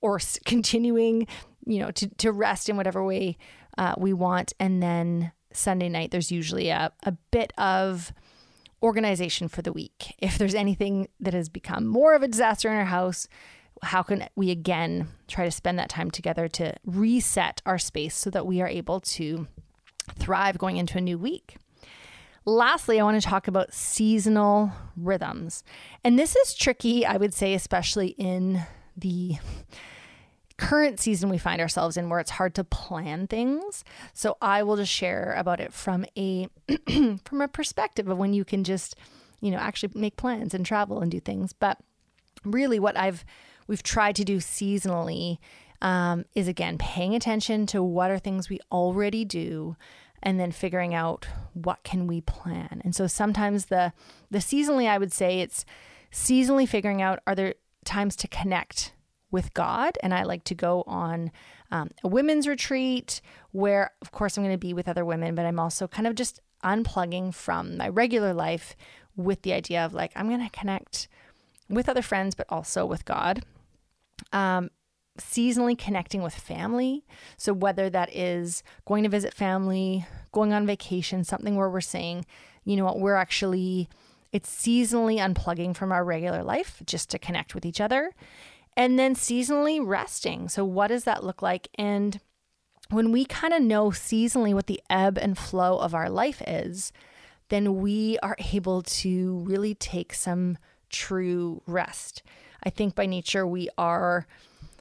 or 0.00 0.20
continuing, 0.44 1.26
you 1.66 1.80
know, 1.80 1.90
to, 1.92 2.08
to 2.16 2.30
rest 2.30 2.68
in 2.68 2.76
whatever 2.76 3.02
way 3.02 3.38
uh, 3.78 3.94
we 3.96 4.12
want. 4.12 4.52
And 4.60 4.82
then 4.82 5.32
Sunday 5.52 5.88
night, 5.88 6.10
there's 6.10 6.30
usually 6.30 6.68
a, 6.68 6.92
a 7.04 7.12
bit 7.30 7.52
of 7.56 8.12
organization 8.82 9.48
for 9.48 9.62
the 9.62 9.72
week. 9.72 10.14
If 10.18 10.36
there's 10.36 10.54
anything 10.54 11.08
that 11.18 11.32
has 11.32 11.48
become 11.48 11.86
more 11.86 12.14
of 12.14 12.22
a 12.22 12.28
disaster 12.28 12.68
in 12.68 12.76
our 12.76 12.84
house, 12.84 13.26
how 13.82 14.02
can 14.02 14.28
we 14.36 14.50
again 14.50 15.08
try 15.28 15.44
to 15.44 15.50
spend 15.50 15.78
that 15.78 15.88
time 15.88 16.10
together 16.10 16.48
to 16.48 16.74
reset 16.84 17.60
our 17.66 17.78
space 17.78 18.16
so 18.16 18.30
that 18.30 18.46
we 18.46 18.60
are 18.60 18.68
able 18.68 19.00
to 19.00 19.46
thrive 20.18 20.58
going 20.58 20.76
into 20.76 20.98
a 20.98 21.00
new 21.00 21.18
week? 21.18 21.56
Lastly, 22.46 23.00
I 23.00 23.04
want 23.04 23.20
to 23.20 23.26
talk 23.26 23.48
about 23.48 23.72
seasonal 23.72 24.70
rhythms. 24.96 25.64
And 26.02 26.18
this 26.18 26.36
is 26.36 26.54
tricky, 26.54 27.06
I 27.06 27.16
would 27.16 27.32
say, 27.32 27.54
especially 27.54 28.08
in 28.08 28.62
the 28.96 29.36
current 30.56 31.00
season 31.00 31.30
we 31.30 31.38
find 31.38 31.60
ourselves 31.60 31.96
in 31.96 32.08
where 32.08 32.20
it's 32.20 32.30
hard 32.30 32.54
to 32.54 32.64
plan 32.64 33.26
things. 33.26 33.82
So 34.12 34.36
I 34.40 34.62
will 34.62 34.76
just 34.76 34.92
share 34.92 35.34
about 35.36 35.60
it 35.60 35.72
from 35.72 36.04
a 36.16 36.48
from 37.24 37.40
a 37.40 37.48
perspective 37.48 38.08
of 38.08 38.18
when 38.18 38.34
you 38.34 38.44
can 38.44 38.62
just, 38.62 38.94
you 39.40 39.50
know, 39.50 39.58
actually 39.58 39.92
make 39.98 40.16
plans 40.16 40.54
and 40.54 40.64
travel 40.64 41.00
and 41.00 41.10
do 41.10 41.20
things. 41.20 41.52
But 41.52 41.78
really 42.44 42.78
what 42.78 42.96
I've 42.96 43.24
we've 43.66 43.82
tried 43.82 44.16
to 44.16 44.24
do 44.24 44.38
seasonally 44.38 45.38
um, 45.82 46.24
is 46.34 46.48
again 46.48 46.78
paying 46.78 47.14
attention 47.14 47.66
to 47.66 47.82
what 47.82 48.10
are 48.10 48.18
things 48.18 48.48
we 48.48 48.60
already 48.72 49.24
do 49.24 49.76
and 50.22 50.40
then 50.40 50.52
figuring 50.52 50.94
out 50.94 51.26
what 51.52 51.82
can 51.82 52.06
we 52.06 52.20
plan. 52.20 52.80
And 52.84 52.94
so 52.94 53.06
sometimes 53.06 53.66
the 53.66 53.92
the 54.30 54.38
seasonally 54.38 54.88
I 54.88 54.98
would 54.98 55.12
say 55.12 55.40
it's 55.40 55.64
seasonally 56.12 56.68
figuring 56.68 57.02
out 57.02 57.20
are 57.26 57.34
there 57.34 57.54
times 57.84 58.16
to 58.16 58.28
connect 58.28 58.92
with 59.30 59.52
God. 59.52 59.98
And 60.02 60.14
I 60.14 60.22
like 60.22 60.44
to 60.44 60.54
go 60.54 60.84
on 60.86 61.32
um, 61.70 61.90
a 62.02 62.08
women's 62.08 62.46
retreat 62.46 63.20
where, 63.50 63.90
of 64.00 64.12
course, 64.12 64.36
I'm 64.36 64.44
going 64.44 64.54
to 64.54 64.58
be 64.58 64.72
with 64.72 64.88
other 64.88 65.04
women, 65.04 65.34
but 65.34 65.44
I'm 65.44 65.58
also 65.58 65.88
kind 65.88 66.06
of 66.06 66.14
just 66.14 66.40
unplugging 66.62 67.34
from 67.34 67.76
my 67.76 67.88
regular 67.88 68.32
life 68.32 68.76
with 69.16 69.42
the 69.42 69.52
idea 69.52 69.84
of 69.84 69.92
like, 69.92 70.12
I'm 70.14 70.28
going 70.28 70.48
to 70.48 70.58
connect 70.58 71.08
with 71.68 71.88
other 71.88 72.00
friends, 72.00 72.34
but 72.34 72.46
also 72.48 72.86
with 72.86 73.04
God. 73.04 73.42
Um, 74.34 74.70
seasonally 75.18 75.78
connecting 75.78 76.22
with 76.22 76.34
family. 76.34 77.04
So, 77.36 77.52
whether 77.52 77.88
that 77.90 78.14
is 78.14 78.62
going 78.84 79.04
to 79.04 79.08
visit 79.08 79.32
family, 79.32 80.06
going 80.32 80.52
on 80.52 80.66
vacation, 80.66 81.24
something 81.24 81.56
where 81.56 81.70
we're 81.70 81.80
saying, 81.80 82.26
you 82.64 82.76
know 82.76 82.84
what, 82.84 82.98
we're 82.98 83.14
actually, 83.14 83.88
it's 84.32 84.50
seasonally 84.50 85.18
unplugging 85.18 85.76
from 85.76 85.92
our 85.92 86.04
regular 86.04 86.42
life 86.42 86.82
just 86.84 87.10
to 87.10 87.18
connect 87.18 87.54
with 87.54 87.64
each 87.64 87.80
other. 87.80 88.12
And 88.76 88.98
then 88.98 89.14
seasonally 89.14 89.80
resting. 89.84 90.48
So, 90.48 90.64
what 90.64 90.88
does 90.88 91.04
that 91.04 91.24
look 91.24 91.42
like? 91.42 91.68
And 91.76 92.20
when 92.90 93.12
we 93.12 93.24
kind 93.24 93.54
of 93.54 93.62
know 93.62 93.90
seasonally 93.90 94.52
what 94.52 94.66
the 94.66 94.80
ebb 94.90 95.16
and 95.16 95.38
flow 95.38 95.78
of 95.78 95.94
our 95.94 96.10
life 96.10 96.42
is, 96.46 96.92
then 97.50 97.80
we 97.80 98.18
are 98.22 98.36
able 98.52 98.82
to 98.82 99.38
really 99.38 99.74
take 99.74 100.12
some 100.12 100.58
true 100.90 101.62
rest. 101.66 102.22
I 102.64 102.70
think 102.70 102.94
by 102.94 103.06
nature 103.06 103.46
we 103.46 103.68
are 103.78 104.26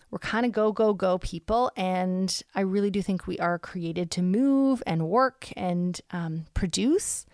we're 0.10 0.20
kind 0.20 0.46
of 0.46 0.52
go 0.52 0.72
go 0.72 0.94
go 0.94 1.18
people 1.18 1.72
and 1.76 2.44
i 2.54 2.62
really 2.62 2.92
do 2.92 3.02
think 3.02 3.26
we 3.26 3.40
are 3.40 3.58
created 3.58 4.12
to 4.12 4.22
move 4.22 4.84
and 4.86 5.10
work 5.10 5.52
and 5.58 6.02
um, 6.12 6.46
produce 6.54 7.26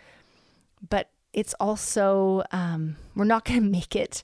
but 0.90 1.10
it's 1.34 1.54
also 1.60 2.42
um, 2.52 2.96
we're 3.16 3.26
not 3.26 3.44
going 3.44 3.60
to 3.62 3.70
make 3.70 3.96
it 3.96 4.24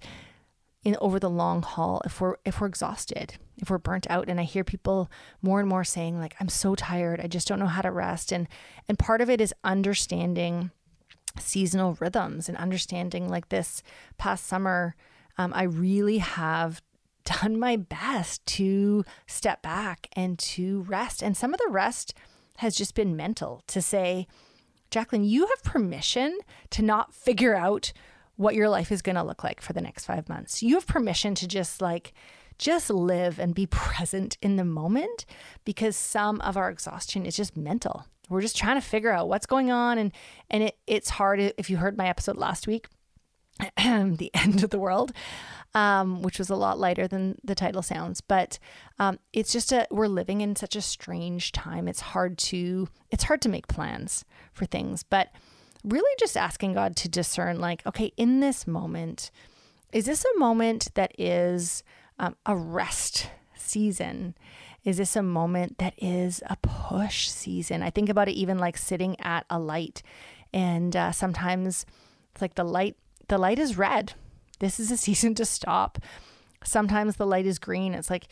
in 0.86 0.96
over 1.02 1.20
the 1.20 1.30
long 1.30 1.64
haul 1.64 2.02
if 2.06 2.22
we're 2.22 2.36
if 2.46 2.62
we're 2.62 2.68
exhausted 2.68 3.36
if 3.58 3.70
we're 3.70 3.78
burnt 3.78 4.06
out. 4.10 4.30
And 4.30 4.40
i 4.40 4.44
hear 4.44 4.64
people 4.64 5.10
more 5.42 5.60
and 5.60 5.68
more 5.68 5.84
saying 5.84 6.20
like 6.20 6.36
i'm 6.40 6.50
so 6.50 6.76
tired 6.76 7.20
i 7.20 7.28
just 7.28 7.48
don't 7.48 7.60
know 7.60 7.66
how 7.66 7.82
to 7.82 7.92
rest. 7.92 8.32
And 8.32 8.48
and 8.88 8.98
part 8.98 9.20
of 9.22 9.30
it 9.30 9.42
is 9.42 9.54
understanding 9.64 10.72
seasonal 11.38 11.98
rhythms 12.00 12.48
and 12.48 12.58
understanding 12.58 13.28
like 13.28 13.50
this 13.50 13.84
past 14.18 14.46
summer 14.46 14.96
um, 15.38 15.52
i 15.54 15.64
really 15.64 16.20
have 16.20 16.82
done 17.26 17.58
my 17.58 17.76
best 17.76 18.46
to 18.46 19.04
step 19.26 19.62
back 19.62 20.08
and 20.14 20.38
to 20.38 20.82
rest 20.84 21.24
and 21.24 21.36
some 21.36 21.54
of 21.54 21.60
the 21.60 21.72
rest 21.72 22.14
has 22.58 22.76
just 22.76 22.94
been 22.94 23.16
mental 23.16 23.64
to 23.68 23.82
say 23.82 24.28
jacqueline 24.92 25.24
you 25.24 25.48
have 25.48 25.64
permission 25.64 26.38
to 26.70 26.82
not 26.82 27.14
figure 27.14 27.56
out 27.56 27.92
what 28.38 28.56
your 28.56 28.70
life 28.70 28.92
is 28.92 29.02
going 29.02 29.16
to 29.16 29.24
look 29.24 29.44
like 29.44 29.62
for 29.62 29.74
the 29.74 29.82
next 29.82 30.06
five 30.06 30.28
months. 30.28 30.62
You 30.62 30.76
have 30.76 30.88
permission 30.88 31.36
to 31.36 31.48
just 31.48 31.82
like, 31.82 32.14
just 32.58 32.90
live 32.90 33.40
and 33.40 33.54
be 33.54 33.66
present 33.70 34.38
in 34.42 34.56
the 34.56 34.66
moment 34.66 35.26
because 35.64 35.96
some 35.96 36.42
of 36.42 36.58
our 36.58 36.70
exhaustion 36.70 37.26
is 37.26 37.36
just 37.36 37.58
mental. 37.58 38.06
We're 38.30 38.42
just 38.42 38.58
trying 38.58 38.76
to 38.76 38.88
figure 38.88 39.12
out 39.12 39.30
what's 39.30 39.46
going 39.46 39.72
on 39.72 39.98
and 40.00 40.12
and 40.50 40.64
it, 40.64 40.78
it's 40.88 41.12
hard 41.12 41.40
if 41.40 41.70
you 41.70 41.78
heard 41.78 41.96
my 41.96 42.08
episode 42.08 42.38
last 42.38 42.66
week 42.66 42.88
the 43.78 44.32
end 44.34 44.64
of 44.64 44.70
the 44.70 44.80
world 44.80 45.12
um, 45.74 46.22
which 46.22 46.40
was 46.40 46.50
a 46.50 46.56
lot 46.56 46.80
lighter 46.80 47.08
than 47.08 47.38
the 47.44 47.56
title 47.56 47.82
sounds 47.82 48.22
but 48.22 48.60
um, 49.00 49.20
it's 49.34 49.52
just 49.52 49.72
a 49.72 49.88
we're 49.92 50.08
living 50.08 50.42
in 50.42 50.56
such 50.56 50.76
a 50.76 50.82
strange 50.82 51.52
time 51.52 51.88
it's 51.88 52.02
hard 52.02 52.38
to 52.38 52.88
it's 53.12 53.24
hard 53.24 53.42
to 53.42 53.50
make 53.50 53.68
plans 53.68 54.26
for 54.54 54.66
things 54.66 55.04
but 55.04 55.30
really 55.86 56.16
just 56.20 56.36
asking 56.36 56.74
God 56.74 56.96
to 56.98 57.10
discern, 57.10 57.60
like, 57.60 57.86
okay, 57.86 58.12
in 58.18 58.40
this 58.40 58.68
moment, 58.68 59.32
is 59.94 60.06
this 60.06 60.26
a 60.26 60.40
moment 60.40 60.90
that 60.96 61.14
is 61.18 61.84
um, 62.20 62.36
a 62.46 62.56
rest 62.56 63.30
season? 63.56 64.36
Is 64.84 64.98
this 64.98 65.16
a 65.16 65.24
moment 65.24 65.78
that 65.78 65.94
is 65.98 66.44
a 66.50 66.58
push 66.58 67.30
season? 67.30 67.82
I 67.82 67.90
think 67.90 68.10
about 68.10 68.28
it 68.28 68.34
even 68.34 68.58
like 68.58 68.78
sitting 68.78 69.20
at 69.20 69.46
a 69.50 69.60
light, 69.60 70.02
and 70.54 70.96
uh, 70.96 71.12
sometimes 71.12 71.86
it's 72.32 72.42
like 72.42 72.56
the 72.56 72.64
light, 72.64 72.98
the 73.28 73.38
light 73.38 73.60
is 73.60 73.78
red. 73.78 74.14
This 74.60 74.80
is 74.80 74.92
a 74.92 74.98
season 75.06 75.36
to 75.36 75.46
stop. 75.46 76.00
Sometimes 76.64 77.16
the 77.16 77.28
light 77.28 77.46
is 77.46 77.60
green. 77.60 77.94
It's 77.94 78.10
like 78.10 78.28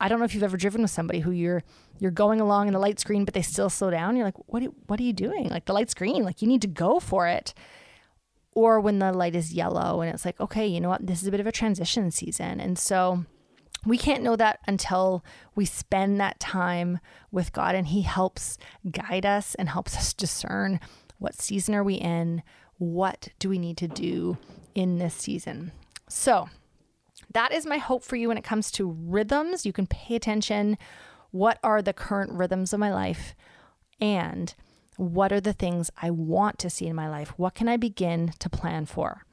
I 0.00 0.08
don't 0.08 0.18
know 0.18 0.24
if 0.24 0.34
you've 0.34 0.42
ever 0.42 0.56
driven 0.56 0.82
with 0.82 0.90
somebody 0.90 1.20
who 1.20 1.30
you're 1.30 1.62
you're 2.00 2.10
going 2.10 2.40
along 2.40 2.66
in 2.66 2.72
the 2.72 2.80
light 2.80 2.98
screen, 2.98 3.24
but 3.24 3.34
they 3.34 3.42
still 3.42 3.70
slow 3.70 3.90
down. 3.90 4.16
You're 4.16 4.24
like, 4.24 4.48
what? 4.48 4.64
what 4.88 4.98
are 4.98 5.04
you 5.04 5.12
doing? 5.12 5.48
Like 5.48 5.66
the 5.66 5.72
light's 5.72 5.94
green. 5.94 6.24
Like 6.24 6.42
you 6.42 6.48
need 6.48 6.62
to 6.62 6.68
go 6.68 6.98
for 6.98 7.28
it. 7.28 7.54
Or 8.54 8.80
when 8.80 8.98
the 8.98 9.12
light 9.12 9.36
is 9.36 9.54
yellow 9.54 10.00
and 10.00 10.12
it's 10.12 10.24
like, 10.24 10.38
okay, 10.40 10.66
you 10.66 10.80
know 10.80 10.88
what? 10.88 11.06
This 11.06 11.22
is 11.22 11.28
a 11.28 11.30
bit 11.30 11.40
of 11.40 11.46
a 11.46 11.52
transition 11.52 12.10
season, 12.10 12.60
and 12.60 12.78
so 12.78 13.24
we 13.86 13.96
can't 13.96 14.22
know 14.22 14.36
that 14.36 14.60
until 14.66 15.24
we 15.54 15.64
spend 15.64 16.20
that 16.20 16.38
time 16.38 16.98
with 17.30 17.52
God, 17.52 17.74
and 17.74 17.86
He 17.86 18.02
helps 18.02 18.58
guide 18.90 19.24
us 19.24 19.54
and 19.54 19.68
helps 19.68 19.96
us 19.96 20.12
discern 20.12 20.80
what 21.18 21.40
season 21.40 21.74
are 21.74 21.84
we 21.84 21.94
in, 21.94 22.42
what 22.82 23.28
do 23.38 23.48
we 23.48 23.60
need 23.60 23.76
to 23.76 23.86
do 23.86 24.36
in 24.74 24.98
this 24.98 25.14
season. 25.14 25.70
So 26.08 26.48
that 27.32 27.52
is 27.52 27.64
my 27.64 27.78
hope 27.78 28.02
for 28.02 28.16
you 28.16 28.26
when 28.26 28.36
it 28.36 28.42
comes 28.42 28.72
to 28.72 28.90
rhythms. 28.90 29.64
You 29.64 29.72
can 29.72 29.86
pay 29.86 30.16
attention. 30.16 30.76
What 31.30 31.60
are 31.62 31.80
the 31.80 31.92
current 31.92 32.32
rhythms 32.32 32.72
of 32.72 32.80
my 32.80 32.92
life? 32.92 33.36
And 34.00 34.52
what 34.96 35.32
are 35.32 35.40
the 35.40 35.52
things 35.52 35.92
I 36.00 36.10
want 36.10 36.58
to 36.58 36.70
see 36.70 36.88
in 36.88 36.96
my 36.96 37.08
life? 37.08 37.32
What 37.36 37.54
can 37.54 37.68
I 37.68 37.76
begin 37.76 38.32
to 38.40 38.50
plan 38.50 38.86
for? 38.86 39.24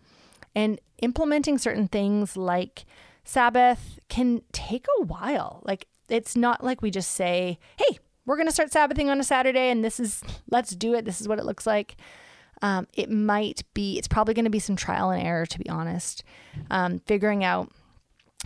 And 0.54 0.80
implementing 1.00 1.58
certain 1.58 1.88
things 1.88 2.38
like 2.38 2.86
Sabbath 3.24 4.00
can 4.10 4.44
take 4.52 4.86
a 5.00 5.04
while. 5.06 5.64
Like, 5.66 5.88
it's 6.08 6.36
not 6.36 6.64
like 6.64 6.84
we 6.84 6.92
just 6.92 7.12
say, 7.12 7.58
hey, 7.78 7.98
we're 8.28 8.36
going 8.36 8.48
to 8.48 8.54
start 8.54 8.72
Sabbathing 8.72 9.10
on 9.10 9.20
a 9.20 9.24
Saturday 9.24 9.72
and 9.72 9.84
this 9.84 10.00
is, 10.00 10.22
let's 10.52 10.76
do 10.76 10.94
it. 10.94 11.06
This 11.06 11.20
is 11.20 11.28
what 11.28 11.40
it 11.40 11.46
looks 11.46 11.66
like. 11.66 11.96
Um, 12.62 12.88
it 12.94 13.10
might 13.10 13.64
be, 13.74 13.98
it's 13.98 14.08
probably 14.08 14.34
going 14.34 14.46
to 14.46 14.52
be 14.52 14.60
some 14.60 14.76
trial 14.76 15.10
and 15.10 15.26
error, 15.26 15.46
to 15.46 15.60
be 15.60 15.70
honest. 15.70 16.24
Um, 16.70 17.00
figuring 17.00 17.44
out, 17.44 17.72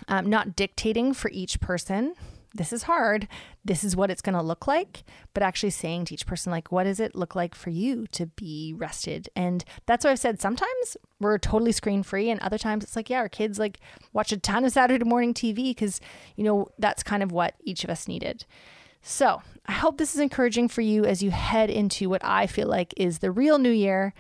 um, 0.08 0.30
not 0.30 0.56
dictating 0.56 1.14
for 1.14 1.30
each 1.32 1.60
person. 1.60 2.16
This 2.56 2.72
is 2.72 2.84
hard. 2.84 3.28
This 3.66 3.84
is 3.84 3.96
what 3.96 4.12
it's 4.12 4.22
going 4.22 4.36
to 4.36 4.42
look 4.42 4.68
like. 4.68 5.04
But 5.34 5.42
actually 5.42 5.72
saying 5.72 6.06
to 6.06 6.14
each 6.14 6.28
person, 6.28 6.52
like, 6.52 6.72
what 6.72 6.84
does 6.84 7.00
it 7.00 7.16
look 7.16 7.36
like 7.36 7.56
for 7.56 7.72
you 7.72 8.06
to 8.08 8.28
be 8.28 8.74
rested? 8.78 9.30
And 9.36 9.66
that's 9.88 10.06
why 10.06 10.12
I've 10.12 10.20
said 10.20 10.40
sometimes 10.40 10.98
we're 11.20 11.40
totally 11.40 11.72
screen 11.72 12.04
free. 12.04 12.30
And 12.30 12.40
other 12.42 12.60
times 12.60 12.84
it's 12.84 12.96
like, 12.96 13.10
yeah, 13.10 13.18
our 13.18 13.30
kids 13.30 13.58
like 13.58 13.80
watch 14.14 14.32
a 14.32 14.38
ton 14.38 14.66
of 14.66 14.72
Saturday 14.72 15.04
morning 15.04 15.34
TV 15.34 15.72
because, 15.72 16.00
you 16.36 16.44
know, 16.44 16.68
that's 16.78 17.02
kind 17.02 17.24
of 17.24 17.32
what 17.32 17.56
each 17.64 17.84
of 17.84 17.90
us 17.90 18.08
needed. 18.08 18.46
So 19.06 19.42
I 19.66 19.74
hope 19.74 19.98
this 19.98 20.16
is 20.16 20.22
encouraging 20.22 20.70
for 20.70 20.80
you 20.80 21.04
as 21.04 21.22
you 21.22 21.30
head 21.30 21.70
into 21.70 22.10
what 22.10 22.24
I 22.24 22.48
feel 22.48 22.70
like 22.70 22.94
is 22.96 23.20
the 23.20 23.32
real 23.32 23.60
new 23.60 23.70
year. 23.70 24.14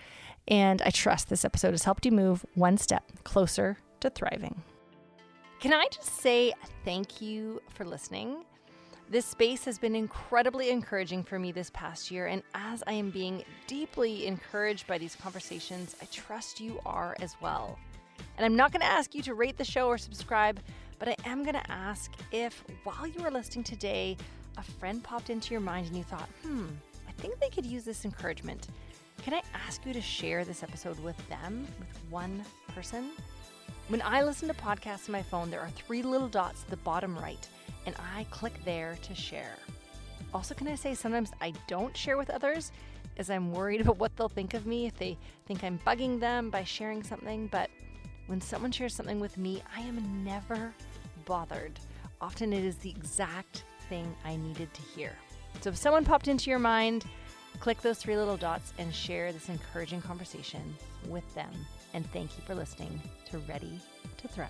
And 0.46 0.82
I 0.82 0.89
trust 0.89 1.30
this 1.30 1.46
episode 1.46 1.72
has 1.72 1.86
helped 1.86 2.06
you 2.06 2.12
move 2.12 2.46
one 2.56 2.78
step 2.78 3.10
closer 3.24 3.78
to 4.02 4.10
thriving. 4.10 4.62
Can 5.62 5.72
I 5.74 5.88
just 5.89 6.19
say 6.19 6.52
thank 6.84 7.22
you 7.22 7.62
for 7.69 7.86
listening? 7.86 8.43
This 9.10 9.26
space 9.26 9.63
has 9.63 9.80
been 9.80 9.96
incredibly 9.96 10.69
encouraging 10.69 11.24
for 11.24 11.39
me 11.39 11.54
this 11.54 11.69
past 11.69 12.12
year, 12.12 12.28
and 12.28 12.43
as 12.54 12.84
I 12.86 12.93
am 12.93 13.10
being 13.10 13.43
deeply 13.67 14.28
encouraged 14.28 14.86
by 14.88 14.98
these 14.98 15.15
conversations, 15.15 15.96
I 16.02 16.06
trust 16.06 16.60
you 16.60 16.80
are 16.86 17.15
as 17.22 17.38
well. 17.39 17.80
And 18.38 18.46
I'm 18.46 18.56
not 18.58 18.74
going 18.74 18.82
to 18.82 18.88
ask 18.88 19.15
you 19.15 19.22
to 19.24 19.34
rate 19.34 19.58
the 19.58 19.63
show 19.63 19.88
or 19.88 19.98
subscribe, 19.98 20.60
but 21.00 21.08
I 21.08 21.15
am 21.26 21.43
going 21.43 21.56
to 21.56 21.72
ask 21.72 22.12
if 22.34 22.63
while 22.84 23.08
you 23.08 23.24
are 23.24 23.32
listening 23.32 23.63
today, 23.63 24.17
a 24.58 24.63
friend 24.63 25.04
popped 25.04 25.30
into 25.30 25.52
your 25.52 25.62
mind 25.62 25.88
and 25.88 25.96
you 25.96 26.04
thought, 26.04 26.30
hmm, 26.44 26.66
I 27.08 27.12
think 27.13 27.39
they 27.39 27.50
could 27.50 27.66
use 27.66 27.84
this 27.84 28.06
encouragement. 28.06 28.68
Can 29.22 29.34
I 29.34 29.42
ask 29.68 29.86
you 29.86 29.94
to 29.94 30.02
share 30.02 30.44
this 30.44 30.63
episode 30.63 31.00
with 31.00 31.18
them, 31.30 31.68
with 31.80 31.98
one 32.10 32.44
person? 32.74 33.12
When 33.88 34.02
I 34.02 34.24
listen 34.24 34.48
to 34.48 34.54
podcasts 34.54 35.08
on 35.08 35.13
my 35.13 35.22
phone, 35.22 35.50
there 35.50 35.62
are 35.62 35.70
three 35.70 36.02
little 36.02 36.28
dots 36.28 36.63
at 36.63 36.70
the 36.70 36.78
bottom 36.78 37.18
right, 37.18 37.48
and 37.86 37.96
I 38.16 38.26
click 38.32 38.54
there 38.66 38.98
to 39.02 39.16
share. 39.16 39.56
Also, 40.34 40.56
can 40.56 40.68
I 40.68 40.76
say 40.76 40.96
sometimes 40.96 41.32
I 41.42 41.54
don't 41.68 41.96
share 41.96 42.18
with 42.18 42.30
others 42.30 42.72
as 43.18 43.30
I'm 43.30 43.52
worried 43.52 43.82
about 43.82 43.98
what 43.98 44.16
they'll 44.16 44.30
think 44.30 44.54
of 44.54 44.66
me 44.66 44.86
if 44.86 44.98
they 44.98 45.18
think 45.46 45.63
I'm 45.63 45.80
bugging 45.86 46.20
them 46.20 46.50
by 46.50 46.63
sharing 46.63 47.04
something. 47.04 47.48
But 47.48 47.70
when 48.28 48.42
someone 48.42 48.72
shares 48.72 48.96
something 48.96 49.20
with 49.20 49.38
me, 49.38 49.62
I 49.76 49.82
am 49.82 50.24
never 50.24 50.74
bothered. 51.26 51.80
Often 52.22 52.54
it 52.54 52.63
is 52.63 52.78
the 52.78 52.89
exact 52.89 53.63
thing 53.89 54.15
I 54.26 54.36
needed 54.36 54.74
to 54.74 54.82
hear. 54.82 55.13
So 55.62 55.69
if 55.69 55.78
someone 55.78 56.06
popped 56.06 56.28
into 56.28 56.50
your 56.50 56.60
mind, 56.60 57.06
click 57.60 57.82
those 57.82 57.98
three 57.98 58.17
little 58.17 58.38
dots 58.38 58.74
and 58.78 58.93
share 58.93 59.32
this 59.32 59.50
encouraging 59.50 60.02
conversation 60.02 60.76
with 61.08 61.34
them. 61.36 61.52
And 61.93 62.10
thank 62.12 62.38
you 62.38 62.43
for 62.46 62.56
listening 62.56 63.02
to 63.30 63.38
Ready 63.39 63.80
to 64.17 64.28
Thrive. 64.28 64.50